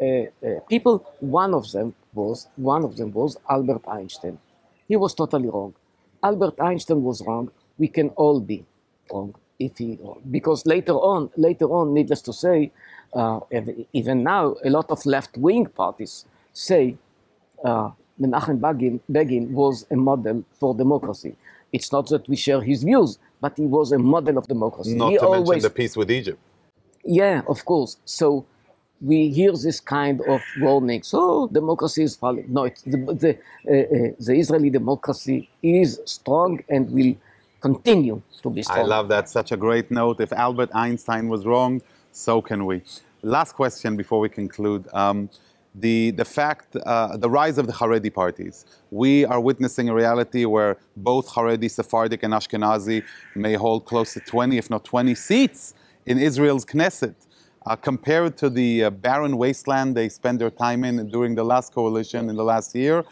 uh, 0.00 0.04
uh, 0.04 0.60
people. 0.68 1.06
One 1.20 1.54
of 1.54 1.70
them 1.72 1.94
was 2.14 2.48
one 2.56 2.84
of 2.84 2.96
them 2.96 3.12
was 3.12 3.36
Albert 3.48 3.86
Einstein. 3.86 4.38
He 4.88 4.96
was 4.96 5.14
totally 5.14 5.48
wrong. 5.48 5.74
Albert 6.22 6.60
Einstein 6.60 7.02
was 7.02 7.22
wrong. 7.26 7.50
We 7.78 7.88
can 7.88 8.08
all 8.10 8.40
be 8.40 8.64
wrong 9.12 9.34
if 9.58 9.78
he 9.78 9.98
wrong. 10.02 10.20
because 10.30 10.66
later 10.66 10.94
on, 10.94 11.30
later 11.36 11.66
on, 11.66 11.94
needless 11.94 12.22
to 12.22 12.32
say, 12.32 12.72
uh, 13.14 13.40
even 13.92 14.22
now, 14.22 14.56
a 14.64 14.70
lot 14.70 14.90
of 14.90 15.04
left-wing 15.06 15.66
parties 15.66 16.24
say 16.52 16.96
uh, 17.64 17.90
Menachem 18.20 18.60
Begin, 18.60 19.00
Begin 19.10 19.52
was 19.52 19.86
a 19.90 19.96
model 19.96 20.44
for 20.58 20.74
democracy. 20.74 21.36
It's 21.72 21.92
not 21.92 22.08
that 22.08 22.28
we 22.28 22.36
share 22.36 22.60
his 22.60 22.82
views, 22.82 23.18
but 23.40 23.56
he 23.56 23.66
was 23.66 23.92
a 23.92 23.98
model 23.98 24.38
of 24.38 24.46
democracy. 24.46 24.94
Not 24.94 25.12
he 25.12 25.18
to 25.18 25.24
always, 25.26 25.48
mention 25.48 25.62
the 25.62 25.70
peace 25.70 25.96
with 25.96 26.10
Egypt. 26.10 26.40
Yeah, 27.04 27.42
of 27.48 27.64
course. 27.64 27.96
So 28.04 28.46
we 29.00 29.28
hear 29.28 29.52
this 29.52 29.80
kind 29.80 30.20
of 30.28 30.42
warning. 30.60 31.02
So 31.02 31.48
democracy 31.48 32.02
is 32.02 32.16
falling. 32.16 32.46
No, 32.48 32.64
it's 32.64 32.82
the, 32.82 32.98
the, 32.98 33.38
uh, 33.66 33.72
uh, 33.72 34.12
the 34.18 34.34
Israeli 34.34 34.70
democracy 34.70 35.48
is 35.62 36.00
strong 36.04 36.60
and 36.68 36.90
will 36.90 37.14
continue 37.60 38.20
to 38.42 38.50
be 38.50 38.62
strong. 38.62 38.78
I 38.78 38.82
love 38.82 39.08
that. 39.08 39.28
Such 39.28 39.52
a 39.52 39.56
great 39.56 39.90
note. 39.90 40.20
If 40.20 40.32
Albert 40.32 40.70
Einstein 40.74 41.28
was 41.28 41.46
wrong, 41.46 41.82
so 42.12 42.42
can 42.42 42.66
we. 42.66 42.82
last 43.22 43.52
question 43.52 43.96
before 43.96 44.20
we 44.20 44.28
conclude. 44.28 44.86
Um, 44.92 45.30
the, 45.74 46.10
the 46.10 46.24
fact, 46.24 46.74
uh, 46.74 47.16
the 47.16 47.30
rise 47.30 47.56
of 47.56 47.68
the 47.68 47.72
Haredi 47.72 48.12
parties. 48.12 48.66
We 48.90 49.24
are 49.24 49.40
witnessing 49.40 49.88
a 49.88 49.94
reality 49.94 50.44
where 50.44 50.78
both 50.96 51.28
Haredi, 51.28 51.70
Sephardic, 51.70 52.24
and 52.24 52.34
Ashkenazi 52.34 53.04
may 53.36 53.54
hold 53.54 53.84
close 53.84 54.14
to 54.14 54.20
20, 54.20 54.58
if 54.58 54.68
not 54.68 54.84
20 54.84 55.14
seats 55.14 55.74
in 56.06 56.18
Israel's 56.18 56.64
Knesset. 56.64 57.14
Uh, 57.66 57.76
compared 57.76 58.38
to 58.38 58.48
the 58.48 58.84
uh, 58.84 58.90
barren 58.90 59.36
wasteland 59.36 59.94
they 59.94 60.08
spent 60.08 60.38
their 60.38 60.50
time 60.50 60.82
in 60.82 61.06
during 61.08 61.34
the 61.34 61.44
last 61.44 61.74
coalition 61.74 62.30
in 62.30 62.36
the 62.36 62.44
last 62.44 62.74
year, 62.74 63.04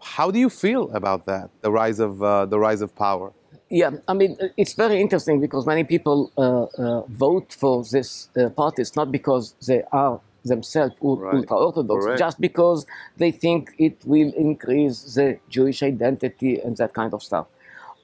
how 0.00 0.30
do 0.30 0.38
you 0.38 0.50
feel 0.50 0.90
about 0.92 1.26
that, 1.26 1.50
the 1.62 1.70
rise 1.70 1.98
of, 1.98 2.22
uh, 2.22 2.46
the 2.46 2.58
rise 2.58 2.82
of 2.82 2.94
power? 2.94 3.32
Yeah, 3.70 3.90
I 4.06 4.14
mean, 4.14 4.36
it's 4.56 4.74
very 4.74 5.00
interesting 5.00 5.40
because 5.40 5.66
many 5.66 5.82
people 5.82 6.30
uh, 6.36 6.64
uh, 6.64 7.02
vote 7.08 7.52
for 7.52 7.82
these 7.82 8.28
uh, 8.36 8.50
parties 8.50 8.94
not 8.94 9.10
because 9.10 9.54
they 9.66 9.82
are 9.90 10.20
themselves 10.44 10.94
right. 11.00 11.34
ultra 11.34 11.56
Orthodox, 11.56 12.04
Correct. 12.04 12.18
just 12.18 12.40
because 12.40 12.86
they 13.16 13.30
think 13.30 13.72
it 13.78 13.96
will 14.04 14.32
increase 14.34 15.14
the 15.14 15.38
Jewish 15.48 15.82
identity 15.82 16.60
and 16.60 16.76
that 16.76 16.92
kind 16.92 17.14
of 17.14 17.22
stuff. 17.22 17.46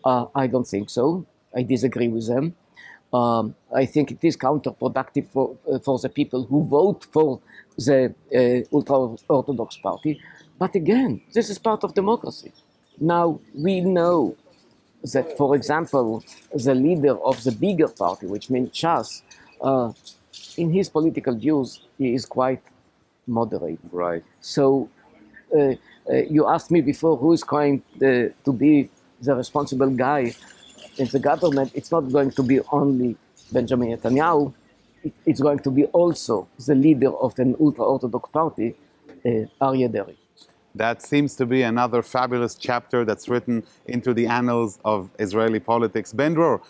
Uh, 0.04 0.26
I 0.34 0.46
don't 0.46 0.66
think 0.66 0.88
so. 0.88 1.26
I 1.54 1.62
disagree 1.62 2.08
with 2.08 2.26
them. 2.26 2.56
Um, 3.12 3.54
I 3.74 3.86
think 3.86 4.12
it 4.12 4.22
is 4.22 4.36
counterproductive 4.36 5.28
for, 5.28 5.56
uh, 5.70 5.78
for 5.80 5.98
the 5.98 6.08
people 6.08 6.44
who 6.44 6.64
vote 6.64 7.06
for 7.10 7.40
the 7.76 8.14
uh, 8.34 8.74
ultra 8.76 9.16
Orthodox 9.28 9.76
party. 9.78 10.20
But 10.58 10.74
again, 10.74 11.20
this 11.34 11.50
is 11.50 11.58
part 11.58 11.82
of 11.82 11.94
democracy. 11.94 12.52
Now, 13.00 13.40
we 13.54 13.80
know 13.80 14.36
that, 15.12 15.36
for 15.36 15.56
example, 15.56 16.22
the 16.52 16.74
leader 16.74 17.18
of 17.24 17.42
the 17.42 17.52
bigger 17.52 17.88
party, 17.88 18.26
which 18.26 18.50
means 18.50 18.70
Shas, 18.70 19.22
uh, 19.60 19.92
in 20.56 20.70
his 20.72 20.88
political 20.88 21.34
views, 21.34 21.80
he 21.98 22.14
is 22.14 22.26
quite 22.26 22.62
moderate. 23.26 23.80
Right. 23.90 24.22
So 24.40 24.88
uh, 25.56 25.58
uh, 25.58 25.74
you 26.28 26.46
asked 26.48 26.70
me 26.70 26.80
before 26.80 27.16
who 27.16 27.32
is 27.32 27.42
going 27.42 27.82
uh, 27.96 28.28
to 28.44 28.52
be 28.52 28.90
the 29.20 29.34
responsible 29.34 29.90
guy 29.90 30.34
in 31.00 31.08
the 31.08 31.18
government. 31.18 31.72
It's 31.74 31.90
not 31.90 32.02
going 32.12 32.30
to 32.32 32.42
be 32.42 32.60
only 32.70 33.16
Benjamin 33.50 33.96
Netanyahu. 33.96 34.52
It's 35.24 35.40
going 35.40 35.60
to 35.60 35.70
be 35.70 35.84
also 35.86 36.46
the 36.66 36.74
leader 36.74 37.12
of 37.26 37.38
an 37.38 37.56
ultra-Orthodox 37.58 38.30
party, 38.30 38.74
uh, 39.24 39.64
Aryeh 39.66 39.90
Deri. 39.90 40.16
That 40.74 41.02
seems 41.02 41.34
to 41.36 41.46
be 41.46 41.62
another 41.62 42.02
fabulous 42.02 42.54
chapter 42.54 43.04
that's 43.04 43.28
written 43.28 43.64
into 43.86 44.14
the 44.14 44.26
annals 44.26 44.78
of 44.84 45.10
Israeli 45.18 45.58
politics. 45.58 46.12
Ben 46.12 46.34
Dror, 46.34 46.60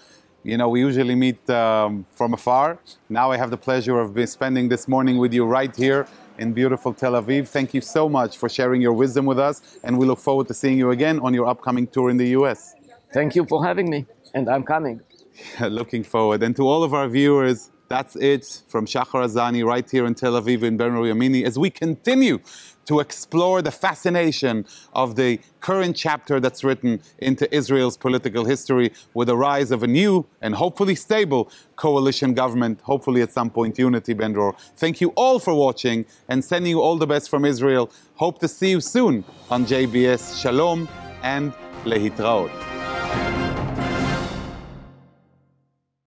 you 0.43 0.57
know, 0.57 0.69
we 0.71 0.81
usually 0.81 1.15
meet 1.15 1.51
um, 1.51 2.07
from 2.13 2.33
afar. 2.33 2.79
Now 3.11 3.31
I 3.31 3.37
have 3.37 3.51
the 3.51 3.59
pleasure 3.59 3.99
of 3.99 4.17
spending 4.29 4.69
this 4.69 4.89
morning 4.89 5.19
with 5.19 5.35
you 5.35 5.45
right 5.45 5.75
here 5.75 6.07
in 6.39 6.55
beautiful 6.55 6.95
Tel 6.95 7.13
Aviv. 7.13 7.49
Thank 7.49 7.75
you 7.75 7.83
so 7.83 8.09
much 8.09 8.39
for 8.39 8.49
sharing 8.49 8.81
your 8.81 8.95
wisdom 8.95 9.27
with 9.27 9.39
us, 9.39 9.61
and 9.85 9.99
we 9.99 10.07
look 10.07 10.19
forward 10.19 10.49
to 10.49 10.55
seeing 10.55 10.79
you 10.79 10.93
again 10.93 11.21
on 11.21 11.35
your 11.35 11.47
upcoming 11.47 11.87
tour 11.87 12.09
in 12.09 12.17
the 12.17 12.29
US. 12.39 12.75
Thank 13.13 13.35
you 13.35 13.45
for 13.45 13.65
having 13.65 13.91
me, 13.91 14.07
and 14.35 14.49
I'm 14.49 14.63
coming. 14.63 15.01
Looking 15.61 16.05
forward. 16.05 16.43
And 16.43 16.55
to 16.57 16.63
all 16.63 16.83
of 16.83 16.95
our 16.95 17.09
viewers, 17.09 17.71
that's 17.89 18.15
it 18.17 18.63
from 18.69 18.87
Shachar 18.87 19.25
Azani 19.27 19.65
right 19.65 19.89
here 19.91 20.07
in 20.07 20.15
Tel 20.15 20.41
Aviv 20.41 20.63
in 20.63 20.77
Ben 20.77 20.93
Yamini 20.93 21.45
as 21.45 21.59
we 21.59 21.71
continue 21.71 22.39
to 22.87 23.01
explore 23.01 23.63
the 23.63 23.71
fascination 23.73 24.65
of 24.93 25.17
the 25.17 25.41
current 25.61 25.97
chapter 25.97 26.39
that's 26.39 26.63
written 26.63 27.01
into 27.19 27.53
Israel's 27.55 27.97
political 27.97 28.45
history 28.45 28.93
with 29.13 29.27
the 29.27 29.37
rise 29.37 29.71
of 29.73 29.83
a 29.83 29.89
new 29.89 30.25
and 30.41 30.55
hopefully 30.55 30.95
stable 30.95 31.51
coalition 31.75 32.33
government, 32.33 32.81
hopefully 32.83 33.23
at 33.23 33.33
some 33.33 33.51
point 33.51 33.77
unity, 33.79 34.13
Ben 34.15 34.33
Dror. 34.33 34.55
Thank 34.77 35.01
you 35.01 35.11
all 35.11 35.41
for 35.41 35.55
watching 35.55 36.07
and 36.29 36.45
sending 36.45 36.71
you 36.71 36.81
all 36.81 36.97
the 36.97 37.09
best 37.09 37.29
from 37.29 37.45
Israel. 37.45 37.91
Hope 38.15 38.39
to 38.39 38.47
see 38.49 38.71
you 38.71 38.81
soon 38.81 39.25
on 39.51 39.67
JBS. 39.67 40.41
Shalom 40.41 40.89
and 41.23 41.53
lehitraot. 41.85 42.80